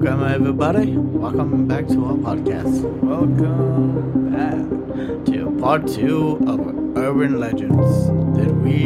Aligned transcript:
Welcome, 0.00 0.22
everybody. 0.32 0.96
Welcome 0.96 1.68
back 1.68 1.86
to 1.88 2.04
our 2.06 2.14
podcast. 2.14 2.80
Welcome 3.02 4.30
back. 4.32 5.26
To 5.26 5.58
part 5.60 5.86
two 5.86 6.38
of 6.46 6.96
Urban 6.96 7.38
Legends 7.38 8.06
that 8.38 8.50
we 8.64 8.84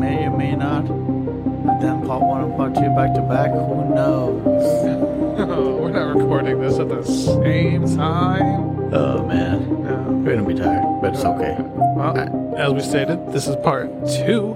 may 0.00 0.24
or 0.26 0.34
may 0.34 0.56
not 0.56 0.86
have 0.86 1.80
done 1.82 2.06
part 2.06 2.22
one 2.22 2.44
and 2.44 2.56
part 2.56 2.74
two 2.74 2.88
back 2.96 3.12
to 3.16 3.20
back. 3.28 3.50
Who 3.50 3.94
knows? 3.94 4.42
We're 5.80 5.90
not 5.90 6.16
recording 6.16 6.60
this 6.60 6.78
at 6.78 6.88
the 6.88 7.02
same 7.04 7.94
time. 7.94 8.94
Oh, 8.94 9.26
man. 9.26 9.68
No. 9.84 10.22
We're 10.24 10.36
going 10.36 10.38
to 10.38 10.54
be 10.54 10.54
tired, 10.54 11.00
but 11.02 11.12
it's 11.14 11.24
okay. 11.24 11.54
Well, 11.60 12.16
as 12.56 12.72
we 12.72 12.80
stated, 12.80 13.30
this 13.30 13.46
is 13.46 13.56
part 13.56 13.90
two 14.08 14.52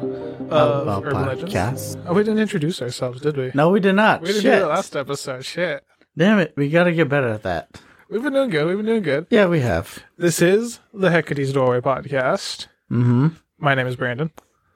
of 0.50 0.88
our 0.88 1.04
Urban 1.04 1.26
Legends. 1.26 1.54
podcast. 1.54 2.02
Oh, 2.06 2.14
we 2.14 2.22
didn't 2.24 2.38
introduce 2.40 2.80
ourselves, 2.80 3.20
did 3.20 3.36
we? 3.36 3.50
No, 3.54 3.68
we 3.68 3.80
did 3.80 3.92
not. 3.92 4.22
We 4.22 4.28
didn't 4.28 4.42
Shit. 4.42 4.58
do 4.60 4.64
it 4.64 4.68
last 4.68 4.96
episode. 4.96 5.44
Shit. 5.44 5.84
Damn 6.20 6.38
it. 6.38 6.52
We 6.54 6.68
got 6.68 6.84
to 6.84 6.92
get 6.92 7.08
better 7.08 7.28
at 7.28 7.44
that. 7.44 7.80
We've 8.10 8.22
been 8.22 8.34
doing 8.34 8.50
good. 8.50 8.66
We've 8.66 8.76
been 8.76 8.84
doing 8.84 9.02
good. 9.02 9.26
Yeah, 9.30 9.46
we 9.46 9.60
have. 9.60 10.00
This 10.18 10.42
is 10.42 10.78
the 10.92 11.08
Hecate's 11.08 11.50
Doorway 11.50 11.80
podcast. 11.80 12.66
Mm-hmm. 12.90 13.28
My 13.56 13.74
name 13.74 13.86
is 13.86 13.96
Brandon. 13.96 14.30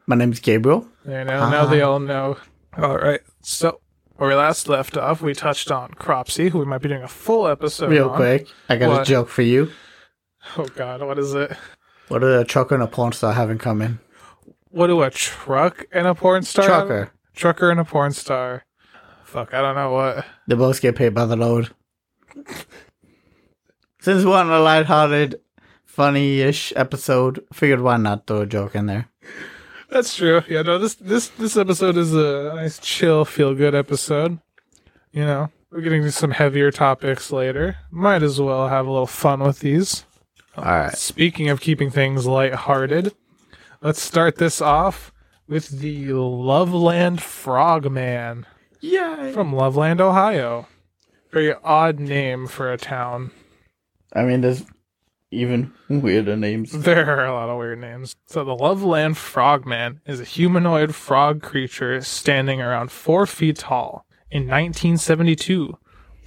My 0.06 0.16
name's 0.16 0.40
Gabriel. 0.40 0.88
And 1.04 1.28
now, 1.28 1.50
now 1.50 1.66
they 1.66 1.82
all 1.82 2.00
know. 2.00 2.38
All 2.78 2.96
right. 2.96 3.20
So, 3.42 3.82
where 4.16 4.30
we 4.30 4.34
last 4.34 4.70
left 4.70 4.96
off, 4.96 5.20
we 5.20 5.34
touched 5.34 5.70
on 5.70 5.90
Cropsy, 5.90 6.48
who 6.48 6.60
we 6.60 6.64
might 6.64 6.80
be 6.80 6.88
doing 6.88 7.02
a 7.02 7.08
full 7.08 7.46
episode 7.46 7.90
Real 7.90 8.08
on. 8.08 8.16
quick, 8.16 8.48
I 8.70 8.76
got 8.76 9.02
a 9.02 9.04
joke 9.04 9.28
for 9.28 9.42
you. 9.42 9.70
Oh, 10.56 10.64
God. 10.74 11.02
What 11.02 11.18
is 11.18 11.34
it? 11.34 11.54
What 12.08 12.20
do 12.20 12.40
a 12.40 12.44
trucker 12.46 12.74
and 12.74 12.84
a 12.84 12.86
porn 12.86 13.12
star 13.12 13.34
have 13.34 13.50
in 13.50 13.58
common? 13.58 14.00
What 14.70 14.86
do 14.86 15.02
a 15.02 15.10
truck 15.10 15.84
and 15.92 16.06
a 16.06 16.14
porn 16.14 16.44
star? 16.44 16.64
have? 16.64 16.86
Trucker. 16.86 17.12
Trucker 17.34 17.70
and 17.70 17.80
a 17.80 17.84
porn 17.84 18.12
star. 18.12 18.64
Fuck, 19.34 19.52
I 19.52 19.62
don't 19.62 19.74
know 19.74 19.90
what. 19.90 20.24
They 20.46 20.54
both 20.54 20.80
get 20.80 20.94
paid 20.94 21.12
by 21.12 21.24
the 21.24 21.34
load. 21.34 21.70
Since 23.98 24.22
we 24.22 24.30
want 24.30 24.48
a 24.48 24.60
lighthearted, 24.60 25.40
funny-ish 25.84 26.72
episode, 26.76 27.44
figured 27.52 27.80
why 27.80 27.96
not 27.96 28.28
throw 28.28 28.42
a 28.42 28.46
joke 28.46 28.76
in 28.76 28.86
there. 28.86 29.08
That's 29.90 30.14
true. 30.14 30.42
Yeah, 30.48 30.62
no, 30.62 30.78
this 30.78 30.94
this 30.94 31.30
this 31.30 31.56
episode 31.56 31.96
is 31.96 32.14
a 32.14 32.52
nice, 32.54 32.78
chill, 32.78 33.24
feel 33.24 33.56
good 33.56 33.74
episode. 33.74 34.38
You 35.10 35.24
know, 35.24 35.50
we're 35.72 35.80
getting 35.80 36.02
to 36.02 36.12
some 36.12 36.30
heavier 36.30 36.70
topics 36.70 37.32
later. 37.32 37.78
Might 37.90 38.22
as 38.22 38.40
well 38.40 38.68
have 38.68 38.86
a 38.86 38.90
little 38.92 39.04
fun 39.04 39.40
with 39.40 39.58
these. 39.58 40.04
All 40.56 40.62
right. 40.62 40.96
Speaking 40.96 41.48
of 41.48 41.60
keeping 41.60 41.90
things 41.90 42.24
lighthearted, 42.24 43.12
let's 43.82 44.00
start 44.00 44.36
this 44.36 44.60
off 44.60 45.12
with 45.48 45.80
the 45.80 46.12
Loveland 46.12 47.20
Frogman 47.20 48.46
Yay! 48.84 49.32
from 49.32 49.52
Loveland, 49.52 50.00
Ohio. 50.00 50.66
Very 51.30 51.54
odd 51.64 51.98
name 51.98 52.46
for 52.46 52.72
a 52.72 52.76
town. 52.76 53.30
I 54.12 54.22
mean, 54.22 54.42
there's 54.42 54.64
even 55.30 55.72
weirder 55.88 56.36
names. 56.36 56.72
There 56.84 57.08
are 57.08 57.24
a 57.24 57.32
lot 57.32 57.48
of 57.48 57.58
weird 57.58 57.80
names. 57.80 58.14
So 58.26 58.44
the 58.44 58.54
Loveland 58.54 59.16
Frogman 59.16 60.00
is 60.06 60.20
a 60.20 60.24
humanoid 60.24 60.94
frog 60.94 61.42
creature 61.42 62.00
standing 62.02 62.60
around 62.60 62.92
four 62.92 63.26
feet 63.26 63.56
tall. 63.56 64.06
In 64.30 64.42
1972, 64.42 65.76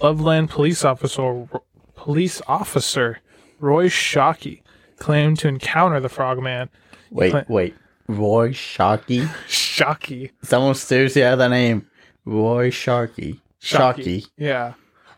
Loveland 0.02 0.50
police 0.50 0.84
officer 0.84 1.46
police 1.94 2.42
officer 2.46 3.18
Roy 3.60 3.88
Shockey 3.88 4.62
claimed 4.98 5.38
to 5.40 5.48
encounter 5.48 6.00
the 6.00 6.08
Frogman. 6.08 6.70
Wait, 7.10 7.30
Cla- 7.30 7.46
wait. 7.48 7.74
Roy 8.08 8.52
Sharkey? 8.52 9.20
Shockey. 9.48 10.30
Someone 10.42 10.74
seriously 10.74 11.22
had 11.22 11.36
that 11.36 11.50
name. 11.50 11.86
Roy 12.28 12.68
Sharkey. 12.68 13.40
Sharkey. 13.58 14.26
Yeah. 14.36 14.74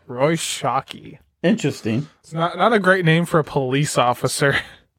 Roy 0.07 0.37
Shockey. 0.37 1.19
Interesting. 1.43 2.07
It's 2.21 2.31
not 2.31 2.57
not 2.57 2.71
a 2.71 2.79
great 2.79 3.03
name 3.03 3.25
for 3.25 3.39
a 3.39 3.43
police 3.43 3.97
officer. 3.97 4.55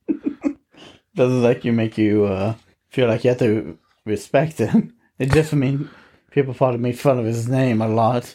Doesn't 1.14 1.42
like 1.42 1.64
you 1.64 1.72
make 1.72 1.96
you 1.96 2.26
uh, 2.26 2.54
feel 2.90 3.08
like 3.08 3.24
you 3.24 3.30
have 3.30 3.38
to 3.38 3.78
respect 4.04 4.58
him. 4.58 4.94
It 5.18 5.30
just 5.30 5.52
mean 5.52 5.88
people 6.32 6.52
probably 6.52 6.78
make 6.78 6.96
fun 6.96 7.16
of 7.18 7.24
his 7.26 7.46
name 7.46 7.80
a 7.80 7.86
lot. 7.86 8.34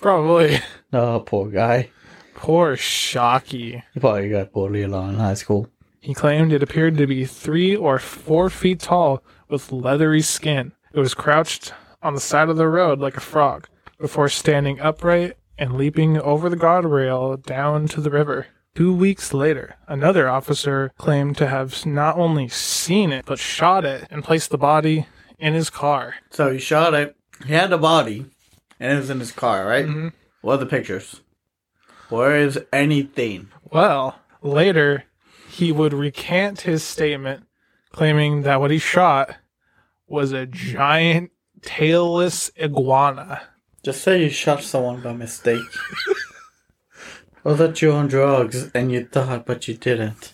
Probably. 0.00 0.58
Oh, 0.92 1.20
poor 1.20 1.48
guy. 1.48 1.90
Poor 2.34 2.76
Shockey. 2.76 3.82
He 3.92 4.00
probably 4.00 4.30
got 4.30 4.52
poorly 4.52 4.82
along 4.82 5.10
in 5.10 5.20
high 5.20 5.34
school. 5.34 5.68
He 6.00 6.12
claimed 6.12 6.52
it 6.52 6.62
appeared 6.62 6.96
to 6.96 7.06
be 7.06 7.24
three 7.24 7.76
or 7.76 8.00
four 8.00 8.50
feet 8.50 8.80
tall 8.80 9.22
with 9.48 9.70
leathery 9.70 10.22
skin. 10.22 10.72
It 10.92 10.98
was 10.98 11.14
crouched 11.14 11.72
on 12.04 12.14
the 12.14 12.20
side 12.20 12.48
of 12.48 12.56
the 12.56 12.68
road 12.68 13.00
like 13.00 13.16
a 13.16 13.20
frog 13.20 13.66
before 13.98 14.28
standing 14.28 14.78
upright 14.78 15.36
and 15.58 15.76
leaping 15.76 16.20
over 16.20 16.48
the 16.48 16.56
guardrail 16.56 17.42
down 17.42 17.88
to 17.88 18.00
the 18.00 18.10
river. 18.10 18.46
Two 18.74 18.94
weeks 18.94 19.32
later, 19.32 19.76
another 19.86 20.28
officer 20.28 20.92
claimed 20.98 21.36
to 21.38 21.46
have 21.46 21.86
not 21.86 22.16
only 22.18 22.48
seen 22.48 23.12
it, 23.12 23.24
but 23.24 23.38
shot 23.38 23.84
it 23.84 24.06
and 24.10 24.24
placed 24.24 24.50
the 24.50 24.58
body 24.58 25.06
in 25.38 25.54
his 25.54 25.70
car. 25.70 26.16
So 26.30 26.52
he 26.52 26.58
shot 26.58 26.92
it. 26.92 27.16
He 27.46 27.52
had 27.52 27.70
the 27.70 27.78
body, 27.78 28.26
and 28.78 28.92
it 28.92 28.96
was 28.96 29.10
in 29.10 29.20
his 29.20 29.32
car, 29.32 29.66
right? 29.66 29.86
Mhm. 29.86 30.12
What 30.40 30.54
are 30.54 30.58
the 30.58 30.66
pictures? 30.66 31.20
Where 32.08 32.36
is 32.36 32.58
anything? 32.72 33.48
Well, 33.70 34.16
later, 34.42 35.04
he 35.48 35.72
would 35.72 35.94
recant 35.94 36.62
his 36.62 36.82
statement, 36.82 37.44
claiming 37.92 38.42
that 38.42 38.60
what 38.60 38.70
he 38.72 38.78
shot 38.78 39.36
was 40.06 40.32
a 40.32 40.46
giant 40.46 41.30
tailless 41.64 42.50
iguana. 42.60 43.42
Just 43.82 44.02
say 44.02 44.22
you 44.22 44.30
shot 44.30 44.62
someone 44.62 45.02
by 45.02 45.12
mistake. 45.12 45.62
or 47.44 47.54
that 47.54 47.80
you're 47.82 47.92
on 47.92 48.08
drugs 48.08 48.70
and 48.74 48.90
you 48.90 49.04
thought, 49.04 49.46
but 49.46 49.68
you 49.68 49.74
didn't. 49.74 50.32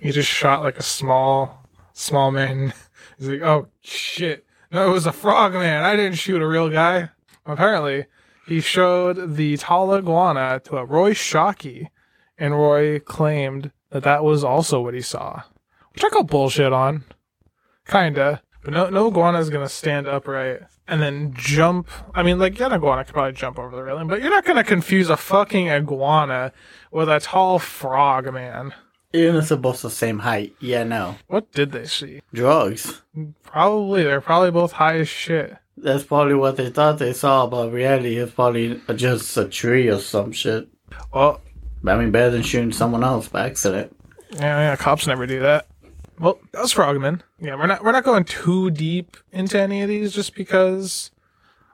You 0.00 0.12
just 0.12 0.28
shot 0.28 0.62
like 0.62 0.78
a 0.78 0.82
small, 0.82 1.66
small 1.92 2.30
man. 2.30 2.74
He's 3.18 3.28
like, 3.28 3.42
oh 3.42 3.68
shit. 3.80 4.46
No, 4.70 4.88
it 4.88 4.92
was 4.92 5.06
a 5.06 5.12
frog 5.12 5.54
man. 5.54 5.84
I 5.84 5.96
didn't 5.96 6.18
shoot 6.18 6.42
a 6.42 6.46
real 6.46 6.68
guy. 6.68 7.10
Apparently, 7.46 8.06
he 8.46 8.60
showed 8.60 9.36
the 9.36 9.56
tall 9.56 9.94
iguana 9.94 10.60
to 10.64 10.76
a 10.76 10.84
Roy 10.84 11.12
Shockey, 11.12 11.88
and 12.36 12.54
Roy 12.54 12.98
claimed 12.98 13.70
that 13.90 14.02
that 14.02 14.24
was 14.24 14.44
also 14.44 14.82
what 14.82 14.94
he 14.94 15.00
saw. 15.00 15.42
Which 15.92 16.04
I 16.04 16.08
call 16.08 16.24
bullshit 16.24 16.72
on. 16.72 17.04
Kinda. 17.86 18.42
But 18.64 18.72
no, 18.72 18.88
no 18.88 19.08
iguana 19.08 19.38
is 19.40 19.50
gonna 19.50 19.68
stand 19.68 20.08
upright 20.08 20.62
and 20.88 21.02
then 21.02 21.34
jump. 21.36 21.88
I 22.14 22.22
mean, 22.22 22.38
like, 22.38 22.58
yeah, 22.58 22.66
an 22.66 22.72
iguana 22.72 23.04
could 23.04 23.12
probably 23.14 23.32
jump 23.32 23.58
over 23.58 23.76
the 23.76 23.82
railing, 23.82 24.08
but 24.08 24.20
you're 24.22 24.30
not 24.30 24.44
gonna 24.46 24.64
confuse 24.64 25.10
a 25.10 25.16
fucking 25.16 25.68
iguana 25.68 26.52
with 26.90 27.08
a 27.08 27.20
tall 27.20 27.58
frog 27.58 28.32
man. 28.32 28.72
Even 29.12 29.36
if 29.36 29.48
they're 29.48 29.58
both 29.58 29.82
the 29.82 29.90
same 29.90 30.20
height. 30.20 30.54
Yeah, 30.60 30.82
no. 30.82 31.16
What 31.28 31.52
did 31.52 31.70
they 31.72 31.84
see? 31.84 32.20
Drugs. 32.32 33.02
Probably 33.44 34.02
they're 34.02 34.20
probably 34.20 34.50
both 34.50 34.72
high 34.72 34.96
as 34.98 35.08
shit. 35.08 35.56
That's 35.76 36.04
probably 36.04 36.34
what 36.34 36.56
they 36.56 36.70
thought 36.70 36.98
they 36.98 37.12
saw, 37.12 37.46
but 37.46 37.70
reality 37.72 38.16
is 38.16 38.30
probably 38.30 38.80
just 38.94 39.36
a 39.36 39.46
tree 39.46 39.88
or 39.88 39.98
some 40.00 40.32
shit. 40.32 40.68
Well, 41.12 41.40
I 41.86 41.96
mean, 41.96 42.10
better 42.10 42.30
than 42.30 42.42
shooting 42.42 42.72
someone 42.72 43.04
else 43.04 43.28
by 43.28 43.46
accident. 43.46 43.94
yeah, 44.30 44.70
yeah, 44.70 44.76
cops 44.76 45.06
never 45.06 45.26
do 45.26 45.40
that. 45.40 45.66
Well, 46.18 46.38
that 46.52 46.62
was 46.62 46.72
Frogman. 46.72 47.22
Yeah, 47.40 47.56
we're 47.56 47.66
not 47.66 47.82
we're 47.82 47.92
not 47.92 48.04
going 48.04 48.24
too 48.24 48.70
deep 48.70 49.16
into 49.32 49.60
any 49.60 49.82
of 49.82 49.88
these 49.88 50.12
just 50.12 50.34
because 50.34 51.10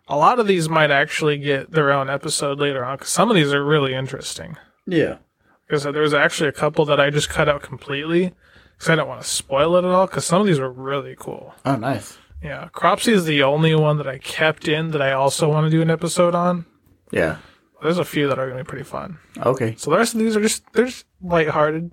a 0.08 0.16
lot 0.16 0.38
of 0.40 0.46
these 0.46 0.68
might 0.68 0.90
actually 0.90 1.38
get 1.38 1.70
their 1.70 1.92
own 1.92 2.10
episode 2.10 2.58
later 2.58 2.84
on. 2.84 2.96
Because 2.96 3.10
some 3.10 3.30
of 3.30 3.36
these 3.36 3.52
are 3.52 3.64
really 3.64 3.94
interesting. 3.94 4.56
Yeah. 4.86 5.18
Because 5.66 5.84
there 5.84 6.02
was 6.02 6.14
actually 6.14 6.48
a 6.48 6.52
couple 6.52 6.84
that 6.86 6.98
I 6.98 7.10
just 7.10 7.28
cut 7.28 7.48
out 7.48 7.62
completely 7.62 8.32
because 8.74 8.90
I 8.90 8.96
don't 8.96 9.08
want 9.08 9.22
to 9.22 9.28
spoil 9.28 9.76
it 9.76 9.84
at 9.84 9.90
all. 9.90 10.06
Because 10.06 10.24
some 10.24 10.40
of 10.40 10.46
these 10.48 10.58
were 10.58 10.72
really 10.72 11.14
cool. 11.18 11.54
Oh, 11.64 11.76
nice. 11.76 12.18
Yeah, 12.42 12.68
Cropsy 12.72 13.12
is 13.12 13.24
the 13.26 13.42
only 13.42 13.74
one 13.74 13.98
that 13.98 14.08
I 14.08 14.18
kept 14.18 14.66
in 14.66 14.90
that 14.92 15.02
I 15.02 15.12
also 15.12 15.48
want 15.48 15.66
to 15.66 15.70
do 15.70 15.82
an 15.82 15.90
episode 15.90 16.34
on. 16.34 16.64
Yeah. 17.12 17.36
There's 17.82 17.98
a 17.98 18.04
few 18.04 18.28
that 18.28 18.38
are 18.38 18.46
going 18.46 18.58
to 18.58 18.64
be 18.64 18.68
pretty 18.68 18.84
fun. 18.84 19.18
Okay. 19.38 19.74
So 19.76 19.90
the 19.90 19.98
rest 19.98 20.14
of 20.14 20.20
these 20.20 20.36
are 20.36 20.40
just 20.40 20.64
they're 20.72 20.86
just 20.86 21.06
lighthearted, 21.22 21.92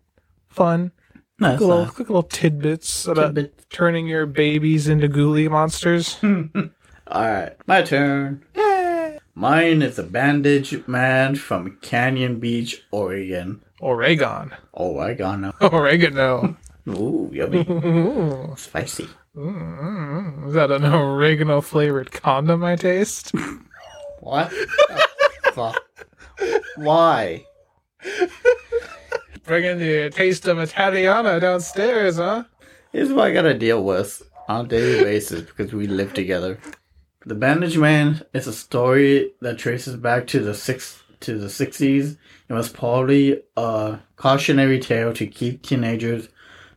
fun, 0.50 0.92
Nice. 1.40 1.58
quick 1.58 1.68
little, 1.68 1.86
quick 1.86 2.10
little 2.10 2.24
tidbits 2.24 3.06
about 3.06 3.36
Tidbits. 3.36 3.66
turning 3.70 4.08
your 4.08 4.26
babies 4.26 4.88
into 4.88 5.08
ghoulie 5.08 5.50
monsters. 5.50 6.18
Alright, 7.12 7.56
my 7.68 7.82
turn. 7.84 8.44
Yay. 8.56 9.20
Mine 9.36 9.82
is 9.84 10.00
a 10.00 10.04
bandage 10.04 10.88
man 10.88 11.36
from 11.36 11.78
Cannon 11.82 12.40
Beach, 12.40 12.84
Oregon. 12.92 13.62
Oregon, 13.80 14.52
Oregano. 14.74 15.54
oregano. 15.62 16.58
Ooh, 16.90 17.30
yummy. 17.32 17.66
Ooh. 17.70 18.56
Spicy. 18.58 19.08
Mm, 19.36 20.48
Is 20.48 20.54
that 20.56 20.72
an 20.72 20.84
oregano 20.86 21.62
flavored 21.62 22.12
condom 22.12 22.64
I 22.64 22.76
taste? 22.76 23.32
What? 24.22 24.52
Why? 26.78 27.46
Bringing 29.48 29.80
the 29.80 30.10
taste 30.10 30.46
of 30.46 30.60
Italiana 30.60 31.40
downstairs, 31.40 32.18
huh? 32.18 32.44
Here's 32.92 33.14
what 33.14 33.28
I 33.28 33.34
gotta 33.34 33.58
deal 33.58 33.82
with 33.82 34.22
on 34.50 34.66
a 34.66 34.68
daily 34.68 35.02
basis 35.06 35.44
because 35.44 35.72
we 35.72 35.88
live 35.88 36.14
together. 36.14 36.60
The 37.26 37.34
Bandage 37.34 37.78
Man 37.78 38.24
is 38.34 38.46
a 38.46 38.52
story 38.52 39.32
that 39.40 39.58
traces 39.58 39.96
back 39.96 40.28
to 40.28 40.42
the 40.42 40.54
six 40.54 41.02
to 41.22 41.38
the 41.38 41.48
60s 41.48 42.18
and 42.50 42.58
was 42.58 42.68
probably 42.68 43.42
a 43.56 44.00
cautionary 44.18 44.82
tale 44.82 45.14
to 45.14 45.26
keep 45.26 45.64
teenagers 45.64 46.28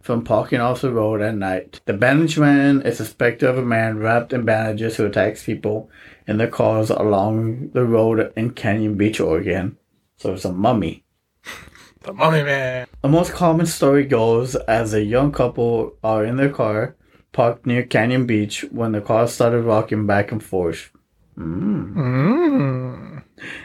from 0.01 0.23
parking 0.23 0.61
off 0.61 0.83
the 0.83 0.93
road 0.93 1.21
at 1.21 1.35
night. 1.35 1.81
The 1.87 1.93
bandage 1.93 2.39
man 2.39 2.83
is 2.83 2.99
suspected 2.99 3.49
of 3.49 3.59
a 3.59 3.63
man 3.63 3.99
wrapped 3.99 4.33
in 4.33 4.45
bandages 4.45 4.97
who 4.97 5.07
attacks 5.07 5.45
people 5.45 5.91
in 6.25 6.39
their 6.39 6.47
cars 6.47 6.89
along 6.89 7.71
the 7.71 7.85
road 7.85 8.33
in 8.37 8.51
Cannon 8.53 8.95
Beach, 8.95 9.19
Oregon. 9.19 9.77
So 10.19 10.35
it's 10.35 10.45
a 10.45 10.53
mummy. 10.53 11.05
The 12.03 12.15
Mummy 12.15 12.43
Man. 12.43 12.87
A 13.05 13.09
most 13.09 13.33
common 13.33 13.67
story 13.67 14.05
goes 14.05 14.55
as 14.57 14.95
a 14.95 15.05
young 15.05 15.33
couple 15.33 15.97
are 16.03 16.25
in 16.25 16.37
their 16.37 16.49
car 16.49 16.97
parked 17.33 17.67
near 17.67 17.83
Cannon 17.83 18.27
Beach 18.27 18.65
when 18.71 18.93
the 18.93 19.01
car 19.01 19.29
started 19.29 19.63
rocking 19.63 20.07
back 20.07 20.33
and 20.33 20.43
forth. 20.43 20.91
Mm. 21.37 21.95
Mm. 21.95 23.23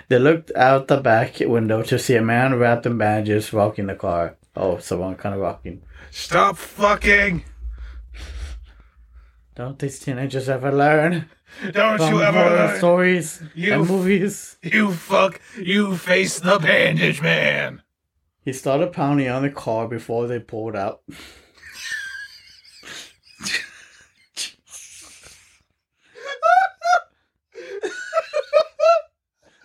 They 0.10 0.20
looked 0.20 0.52
out 0.56 0.88
the 0.88 0.98
back 0.98 1.40
window 1.40 1.82
to 1.84 1.98
see 1.98 2.16
a 2.16 2.22
man 2.22 2.56
wrapped 2.56 2.86
in 2.86 2.98
bandages 2.98 3.54
rocking 3.54 3.88
the 3.88 3.96
car. 3.96 4.38
Oh, 4.56 4.80
someone 4.80 5.16
kind 5.16 5.36
of 5.36 5.42
rocking. 5.42 5.82
Stop 6.12 6.58
fucking! 6.58 7.44
Don't 9.56 9.80
these 9.80 10.00
teenagers 10.00 10.50
ever 10.50 10.72
learn? 10.72 11.30
Don't 11.72 12.00
you 12.12 12.22
ever 12.22 12.38
learn. 12.38 12.78
stories 12.78 13.42
You 13.54 13.74
and 13.74 13.88
movies? 13.88 14.58
You 14.62 14.92
fuck. 14.92 15.40
You 15.58 15.96
face 15.96 16.40
the 16.40 16.60
bandage 16.60 17.22
man. 17.22 17.82
He 18.46 18.54
started 18.54 18.94
pounding 18.94 19.28
on 19.28 19.42
the 19.42 19.50
car 19.50 19.88
before 19.88 20.28
they 20.28 20.40
pulled 20.40 20.76
out. 20.76 21.02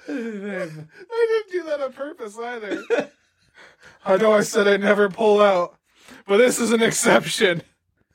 I 0.08 1.26
didn't 1.28 1.52
do 1.52 1.62
that 1.64 1.80
on 1.82 1.92
purpose 1.92 2.38
either. 2.38 2.82
I 4.06 4.16
know 4.16 4.32
I 4.32 4.40
said 4.40 4.66
I'd 4.66 4.80
never 4.80 5.10
pull 5.10 5.42
out, 5.42 5.76
but 6.26 6.38
this 6.38 6.58
is 6.58 6.72
an 6.72 6.82
exception. 6.82 7.60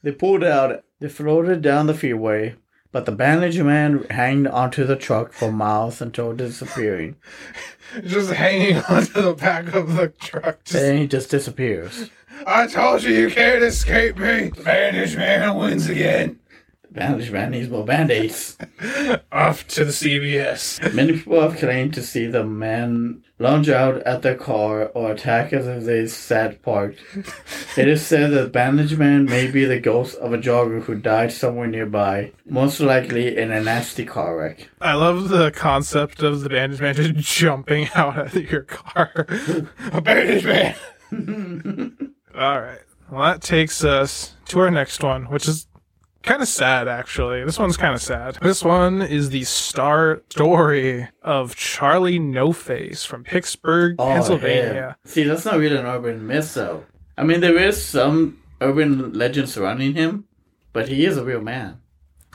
They 0.01 0.13
pulled 0.13 0.43
out. 0.43 0.83
They 0.99 1.09
floated 1.09 1.61
down 1.61 1.85
the 1.85 1.93
freeway, 1.93 2.55
but 2.95 3.05
the 3.05 3.11
bandage 3.11 3.59
man 3.59 4.05
hanged 4.09 4.47
onto 4.47 4.85
the 4.85 4.95
truck 4.95 5.33
for 5.33 5.51
miles 5.51 6.01
until 6.01 6.31
disappearing. 6.31 7.17
Just 8.05 8.31
hanging 8.31 8.77
onto 8.87 9.21
the 9.21 9.33
back 9.33 9.73
of 9.73 9.97
the 9.97 10.07
truck. 10.07 10.63
Just, 10.63 10.71
Then 10.71 10.97
he 10.99 11.05
just 11.05 11.29
disappears. 11.29 12.09
I 12.47 12.67
told 12.67 13.03
you 13.03 13.13
you 13.13 13.29
can't 13.29 13.61
escape 13.61 14.17
me. 14.17 14.51
Bandage 14.63 15.17
man 15.17 15.57
wins 15.57 15.89
again. 15.89 16.39
Bandage 16.95 17.29
man 17.29 17.51
needs 17.51 17.69
more 17.69 17.83
band-aids. 17.83 18.57
Off 19.31 19.67
to 19.67 19.83
the 19.83 19.91
CVS. 19.91 20.93
Many 20.93 21.13
people 21.13 21.41
have 21.41 21.57
claimed 21.57 21.93
to 21.95 22.01
see 22.01 22.25
the 22.25 22.45
man 22.45 23.21
lunge 23.37 23.69
out 23.69 23.97
at 24.03 24.21
their 24.21 24.37
car 24.37 24.85
or 24.87 25.11
attack 25.11 25.51
as 25.51 25.67
if 25.67 25.83
they 25.83 26.07
sat 26.07 26.61
parked. 26.61 26.99
It 27.75 27.89
is 27.89 28.05
said 28.05 28.31
that 28.31 28.53
Bandage 28.53 28.97
Man 28.97 29.25
may 29.25 29.51
be 29.51 29.65
the 29.65 29.79
ghost 29.79 30.15
of 30.19 30.31
a 30.31 30.37
jogger 30.37 30.81
who 30.83 30.95
died 30.95 31.33
somewhere 31.33 31.67
nearby, 31.67 32.31
most 32.45 32.79
likely 32.79 33.35
in 33.37 33.51
a 33.51 33.61
nasty 33.61 34.05
car 34.05 34.37
wreck. 34.37 34.69
I 34.79 34.93
love 34.93 35.27
the 35.27 35.51
concept 35.51 36.23
of 36.23 36.41
the 36.41 36.49
bandage 36.49 36.79
man 36.79 36.95
just 36.95 37.13
jumping 37.15 37.89
out 37.95 38.17
of 38.17 38.35
your 38.35 38.63
car. 38.63 39.25
A 39.91 39.99
bandage 39.99 40.45
man. 40.45 40.75
All 42.35 42.61
right. 42.61 42.79
Well, 43.11 43.23
that 43.23 43.41
takes 43.41 43.83
us 43.83 44.35
to 44.45 44.61
our 44.61 44.71
next 44.71 45.03
one, 45.03 45.25
which 45.25 45.47
is 45.47 45.67
kind 46.25 46.41
of 46.41 46.47
sad, 46.47 46.87
actually. 46.87 47.43
This 47.45 47.57
one's 47.59 47.77
kind 47.77 47.93
of 47.93 48.01
sad. 48.01 48.37
This 48.41 48.63
one 48.63 49.01
is 49.01 49.29
the 49.29 49.43
star 49.43 50.21
story 50.29 51.07
of 51.21 51.55
Charlie 51.55 52.19
No 52.19 52.51
Face 52.51 53.05
from 53.05 53.23
Pittsburgh, 53.23 53.95
Oh, 53.99 54.07
Pennsylvania. 54.07 54.73
yeah. 54.73 54.93
See, 55.11 55.23
that's 55.23 55.45
not 55.45 55.57
really 55.57 55.77
an 55.77 55.85
urban 55.85 56.25
myth, 56.27 56.53
though. 56.53 56.83
I 57.17 57.23
mean, 57.23 57.39
there 57.39 57.57
is 57.57 57.83
some 57.83 58.41
urban 58.61 59.13
legend 59.13 59.49
surrounding 59.49 59.93
him, 59.93 60.25
but 60.73 60.89
he 60.89 61.05
is 61.05 61.17
a 61.17 61.23
real 61.23 61.41
man. 61.41 61.79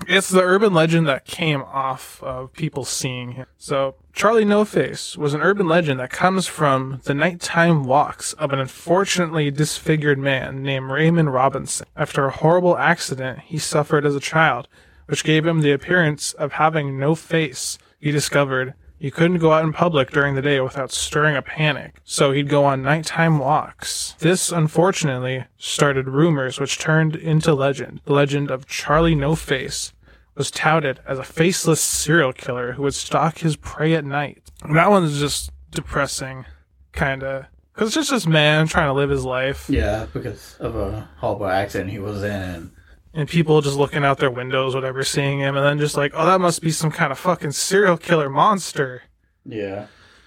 It's 0.08 0.30
the 0.30 0.40
urban 0.42 0.72
legend 0.72 1.06
that 1.08 1.26
came 1.26 1.60
off 1.62 2.22
of 2.22 2.52
people 2.54 2.84
seeing 2.86 3.32
him. 3.32 3.46
So, 3.58 3.96
Charlie 4.12 4.44
No 4.44 4.64
Face 4.64 5.16
was 5.16 5.34
an 5.34 5.40
urban 5.40 5.66
legend 5.66 6.00
that 6.00 6.10
comes 6.10 6.46
from 6.46 7.00
the 7.04 7.14
nighttime 7.14 7.84
walks 7.84 8.32
of 8.34 8.52
an 8.52 8.58
unfortunately 8.58 9.50
disfigured 9.50 10.18
man 10.18 10.62
named 10.62 10.90
Raymond 10.90 11.32
Robinson. 11.32 11.86
After 11.96 12.26
a 12.26 12.30
horrible 12.30 12.76
accident 12.76 13.40
he 13.46 13.58
suffered 13.58 14.04
as 14.04 14.14
a 14.14 14.20
child, 14.20 14.68
which 15.06 15.24
gave 15.24 15.46
him 15.46 15.60
the 15.60 15.72
appearance 15.72 16.32
of 16.34 16.52
having 16.52 16.98
no 16.98 17.14
face, 17.14 17.78
he 17.98 18.10
discovered 18.10 18.74
he 18.98 19.10
couldn't 19.10 19.38
go 19.38 19.52
out 19.52 19.64
in 19.64 19.72
public 19.72 20.10
during 20.10 20.34
the 20.34 20.42
day 20.42 20.60
without 20.60 20.92
stirring 20.92 21.34
a 21.34 21.40
panic, 21.40 22.02
so 22.04 22.32
he'd 22.32 22.50
go 22.50 22.66
on 22.66 22.82
nighttime 22.82 23.38
walks. 23.38 24.14
This, 24.18 24.52
unfortunately, 24.52 25.46
started 25.56 26.06
rumors 26.06 26.60
which 26.60 26.78
turned 26.78 27.16
into 27.16 27.54
legend. 27.54 28.02
The 28.04 28.12
legend 28.12 28.50
of 28.50 28.66
Charlie 28.66 29.14
No 29.14 29.34
Face 29.34 29.94
was 30.40 30.50
touted 30.50 31.00
as 31.06 31.18
a 31.18 31.22
faceless 31.24 31.82
serial 31.82 32.32
killer 32.32 32.72
who 32.72 32.82
would 32.82 32.94
stalk 32.94 33.38
his 33.38 33.56
prey 33.56 33.92
at 33.94 34.04
night. 34.06 34.42
And 34.62 34.74
that 34.76 34.88
one's 34.90 35.18
just 35.20 35.50
depressing, 35.70 36.46
kinda. 36.94 37.48
Because 37.74 37.88
it's 37.88 37.94
just 37.96 38.10
this 38.10 38.26
man 38.26 38.66
trying 38.66 38.88
to 38.88 38.94
live 38.94 39.10
his 39.10 39.24
life, 39.24 39.68
Yeah, 39.68 40.06
because 40.14 40.56
of 40.58 40.76
a 40.76 41.08
horrible 41.18 41.46
accident 41.46 41.90
he 41.90 41.98
was 41.98 42.22
in. 42.22 42.72
and 43.12 43.28
people 43.28 43.60
just 43.60 43.76
looking 43.76 44.02
out 44.04 44.16
their 44.18 44.30
windows, 44.30 44.74
whatever, 44.74 45.02
seeing 45.04 45.40
him, 45.40 45.56
and 45.56 45.66
then 45.66 45.78
just 45.78 45.96
like, 45.96 46.12
oh, 46.14 46.24
that 46.24 46.40
must 46.40 46.62
be 46.62 46.70
some 46.70 46.90
kind 46.90 47.12
of 47.12 47.18
fucking 47.18 47.52
serial 47.52 47.96
killer 47.98 48.30
monster. 48.30 49.02
Yeah. 49.44 49.86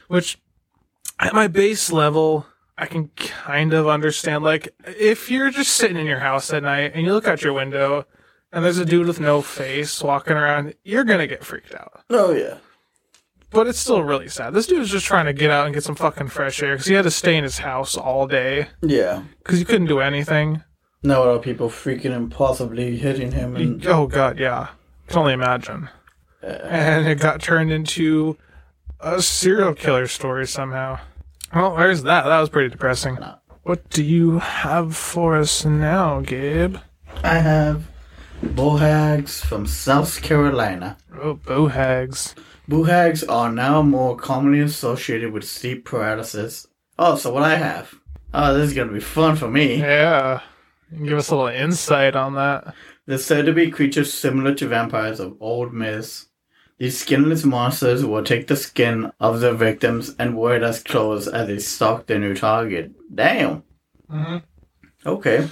which 0.10 0.38
at 1.20 1.34
my 1.34 1.48
base 1.48 1.92
level 1.92 2.46
i 2.78 2.86
can 2.88 3.08
kind 3.16 3.72
of 3.74 3.88
understand 3.88 4.44
like 4.44 4.68
if 4.98 5.30
you're 5.30 5.52
just 5.52 5.72
sitting 5.74 5.96
in 5.98 6.08
your 6.08 6.20
house 6.20 6.52
at 6.52 6.64
night 6.64 6.92
and 6.96 7.06
you 7.06 7.14
look 7.14 7.28
out 7.28 7.44
your 7.44 7.54
window 7.54 8.06
and 8.54 8.64
there's 8.64 8.78
a 8.78 8.86
dude 8.86 9.08
with 9.08 9.20
no 9.20 9.42
face 9.42 10.02
walking 10.02 10.38
around. 10.38 10.74
You're 10.84 11.04
gonna 11.04 11.28
get 11.28 11.44
freaked 11.44 11.74
out. 11.76 12.04
Oh, 12.10 12.32
yeah. 12.32 12.58
but 13.50 13.68
it's 13.68 13.80
still 13.80 14.04
really 14.04 14.30
sad. 14.30 14.54
This 14.54 14.68
dude 14.68 14.80
was 14.80 14.90
just 14.90 15.06
trying 15.06 15.26
to 15.26 15.34
get 15.34 15.52
out 15.52 15.66
and 15.66 15.74
get 15.74 15.84
some 15.84 15.96
fucking 15.96 16.30
fresh 16.30 16.62
air 16.64 16.74
because 16.74 16.86
he 16.88 16.94
had 16.94 17.04
to 17.04 17.12
stay 17.12 17.36
in 17.36 17.44
his 17.44 17.58
house 17.60 17.98
all 17.98 18.28
day. 18.28 18.68
Yeah. 18.82 19.24
because 19.40 19.60
he 19.60 19.66
couldn't 19.66 19.88
do 19.88 20.00
anything. 20.00 20.64
No 21.04 21.24
other 21.24 21.40
people 21.42 21.70
freaking 21.70 22.16
and 22.16 22.32
possibly 22.32 22.96
hitting 22.98 23.32
him. 23.34 23.56
And, 23.58 23.86
oh 23.88 24.08
god 24.08 24.40
yeah. 24.40 24.70
Can 25.08 25.18
only 25.20 25.34
imagine. 25.34 25.90
And 26.42 27.08
it 27.08 27.20
got 27.20 27.42
turned 27.42 27.72
into 27.72 28.38
a 29.00 29.22
serial 29.22 29.74
killer 29.74 30.08
story 30.08 30.48
somehow. 30.48 31.00
Well 31.54 31.76
there's 31.76 32.04
that. 32.04 32.24
That 32.26 32.40
was 32.40 32.50
pretty 32.50 32.70
depressing. 32.70 33.18
What 33.64 33.90
do 33.90 34.04
you 34.04 34.40
have 34.40 34.96
for 34.96 35.38
us 35.38 35.64
now, 35.66 36.22
Gabe? 36.22 36.78
I 37.24 37.36
have 37.40 37.84
Boo 38.44 38.78
hags 38.78 39.44
from 39.44 39.66
South 39.66 40.22
Carolina. 40.22 40.98
Oh, 41.20 41.36
boo 41.36 41.68
hags. 41.68 42.36
Bohags 42.68 43.24
are 43.24 43.52
now 43.52 43.82
more 43.82 44.16
commonly 44.16 44.60
associated 44.60 45.34
with 45.34 45.44
sleep 45.44 45.86
paralysis. 45.86 46.68
Oh, 46.98 47.16
so 47.16 47.34
what 47.34 47.44
I 47.44 47.56
have? 47.56 47.94
Oh, 48.34 48.54
this 48.54 48.70
is 48.70 48.76
gonna 48.76 48.92
be 48.92 49.00
fun 49.00 49.36
for 49.36 49.50
me. 49.50 49.78
Yeah. 49.78 50.42
You 50.92 50.98
can 50.98 51.06
give 51.08 51.18
us 51.18 51.30
a 51.30 51.36
little 51.36 51.50
insight 51.50 52.16
on 52.16 52.36
that. 52.36 52.74
They're 53.06 53.18
said 53.18 53.46
to 53.48 53.54
be 53.54 53.72
creatures 53.72 54.14
similar 54.14 54.54
to 54.56 54.68
vampires 54.68 55.20
of 55.20 55.36
old 55.40 55.74
myths. 55.74 56.28
These 56.78 57.00
skinless 57.00 57.44
monsters 57.44 58.06
will 58.06 58.24
take 58.24 58.48
the 58.48 58.56
skin 58.56 59.12
of 59.20 59.40
their 59.40 59.54
victims 59.54 60.16
and 60.20 60.38
wear 60.38 60.58
it 60.58 60.64
as 60.64 60.84
clothes 60.84 61.28
as 61.28 61.48
they 61.48 61.60
stalk 61.60 62.06
their 62.06 62.20
new 62.20 62.36
target. 62.36 62.92
Damn. 63.14 63.64
hmm 64.10 64.38
Okay. 65.06 65.50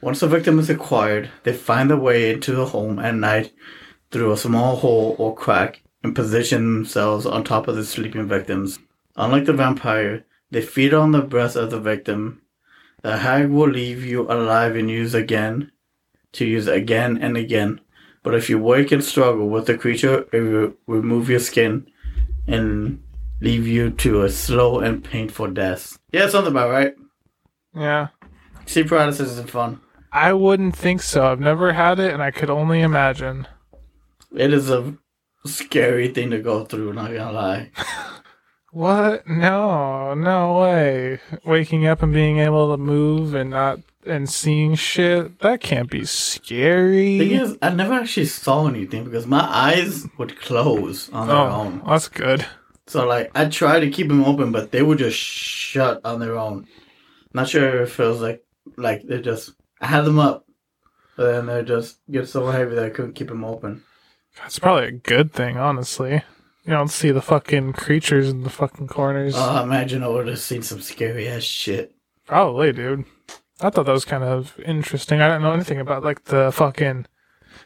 Once 0.00 0.20
the 0.20 0.28
victim 0.28 0.58
is 0.58 0.70
acquired, 0.70 1.28
they 1.42 1.52
find 1.52 1.90
their 1.90 1.96
way 1.96 2.32
into 2.32 2.52
the 2.52 2.66
home 2.66 2.98
at 2.98 3.14
night 3.14 3.52
through 4.10 4.32
a 4.32 4.36
small 4.36 4.76
hole 4.76 5.16
or 5.18 5.34
crack 5.34 5.82
and 6.04 6.14
position 6.14 6.74
themselves 6.74 7.26
on 7.26 7.42
top 7.42 7.66
of 7.66 7.74
the 7.74 7.84
sleeping 7.84 8.28
victims. 8.28 8.78
Unlike 9.16 9.46
the 9.46 9.52
vampire, 9.52 10.24
they 10.50 10.62
feed 10.62 10.94
on 10.94 11.12
the 11.12 11.20
breath 11.20 11.56
of 11.56 11.70
the 11.70 11.80
victim. 11.80 12.40
The 13.02 13.18
hag 13.18 13.50
will 13.50 13.68
leave 13.68 14.04
you 14.04 14.30
alive 14.30 14.76
and 14.76 14.88
use 14.88 15.14
again, 15.14 15.72
to 16.32 16.44
use 16.44 16.68
again 16.68 17.18
and 17.18 17.36
again. 17.36 17.80
But 18.22 18.34
if 18.34 18.48
you 18.48 18.58
wake 18.58 18.92
and 18.92 19.02
struggle 19.02 19.48
with 19.48 19.66
the 19.66 19.76
creature, 19.76 20.26
it 20.32 20.40
will 20.40 20.74
remove 20.86 21.28
your 21.28 21.40
skin 21.40 21.90
and 22.46 23.02
leave 23.40 23.66
you 23.66 23.90
to 23.90 24.22
a 24.22 24.30
slow 24.30 24.78
and 24.78 25.02
painful 25.02 25.48
death. 25.48 25.98
Yeah, 26.12 26.28
something 26.28 26.52
about 26.52 26.70
right. 26.70 26.94
Yeah. 27.74 28.08
Sleep 28.66 28.88
paralysis 28.88 29.30
isn't 29.32 29.50
fun. 29.50 29.80
I 30.12 30.32
wouldn't 30.32 30.76
think 30.76 31.02
so. 31.02 31.30
I've 31.30 31.40
never 31.40 31.72
had 31.72 31.98
it, 31.98 32.12
and 32.12 32.22
I 32.22 32.30
could 32.30 32.50
only 32.50 32.80
imagine. 32.80 33.46
It 34.34 34.52
is 34.52 34.70
a 34.70 34.94
scary 35.46 36.08
thing 36.08 36.30
to 36.30 36.38
go 36.40 36.64
through, 36.64 36.92
not 36.94 37.12
gonna 37.12 37.32
lie. 37.32 37.70
What? 38.70 39.26
No, 39.26 40.12
no 40.12 40.58
way. 40.60 41.20
Waking 41.46 41.86
up 41.86 42.02
and 42.02 42.12
being 42.12 42.38
able 42.38 42.70
to 42.70 42.76
move 42.76 43.34
and 43.34 43.48
not 43.48 43.80
and 44.06 44.28
seeing 44.28 44.74
shit 44.74 45.38
that 45.40 45.62
can't 45.62 45.88
be 45.90 46.00
Thing 46.00 46.06
scary. 46.06 47.32
is, 47.32 47.56
I 47.62 47.70
never 47.70 47.94
actually 47.94 48.26
saw 48.26 48.66
anything 48.68 49.04
because 49.04 49.26
my 49.26 49.40
eyes 49.40 50.06
would 50.18 50.38
close 50.38 51.08
on 51.10 51.28
their 51.28 51.36
Oh, 51.36 51.50
own. 51.50 51.82
that's 51.86 52.08
good. 52.08 52.44
So 52.86 53.06
like 53.06 53.30
I 53.34 53.46
try 53.46 53.80
to 53.80 53.90
keep 53.90 54.08
them 54.08 54.22
open, 54.24 54.52
but 54.52 54.70
they 54.70 54.82
would 54.82 54.98
just 54.98 55.16
shut 55.18 56.02
on 56.04 56.20
their 56.20 56.36
own. 56.38 56.66
Not 57.32 57.48
sure 57.48 57.82
if 57.82 57.98
it 57.98 58.04
was 58.06 58.20
like 58.20 58.44
like 58.76 59.02
they 59.02 59.22
just 59.22 59.54
I 59.80 59.86
had 59.86 60.04
them 60.04 60.18
up, 60.18 60.46
but 61.16 61.30
then 61.30 61.46
they 61.46 61.62
just 61.62 61.98
get 62.10 62.28
so 62.28 62.46
heavy 62.50 62.74
that 62.74 62.84
I 62.84 62.90
couldn't 62.90 63.14
keep 63.14 63.28
them 63.28 63.44
open. 63.44 63.82
That's 64.38 64.58
probably 64.58 64.86
a 64.86 64.92
good 64.92 65.32
thing, 65.32 65.56
honestly. 65.56 66.22
You 66.64 66.74
don't 66.74 66.88
see 66.90 67.10
the 67.10 67.22
fucking 67.22 67.72
creatures 67.72 68.28
in 68.28 68.42
the 68.42 68.50
fucking 68.50 68.88
corners. 68.88 69.34
Oh, 69.36 69.62
imagine 69.62 70.04
I 70.04 70.08
would 70.08 70.28
have 70.28 70.38
seen 70.38 70.62
some 70.62 70.80
scary 70.80 71.26
ass 71.26 71.42
shit. 71.42 71.94
Probably, 72.26 72.72
dude. 72.72 73.06
I 73.60 73.70
thought 73.70 73.86
that 73.86 73.92
was 73.92 74.04
kind 74.04 74.22
of 74.22 74.58
interesting. 74.64 75.20
I 75.20 75.28
don't 75.28 75.42
know 75.42 75.52
anything 75.52 75.80
about 75.80 76.04
like 76.04 76.24
the 76.24 76.52
fucking 76.52 77.06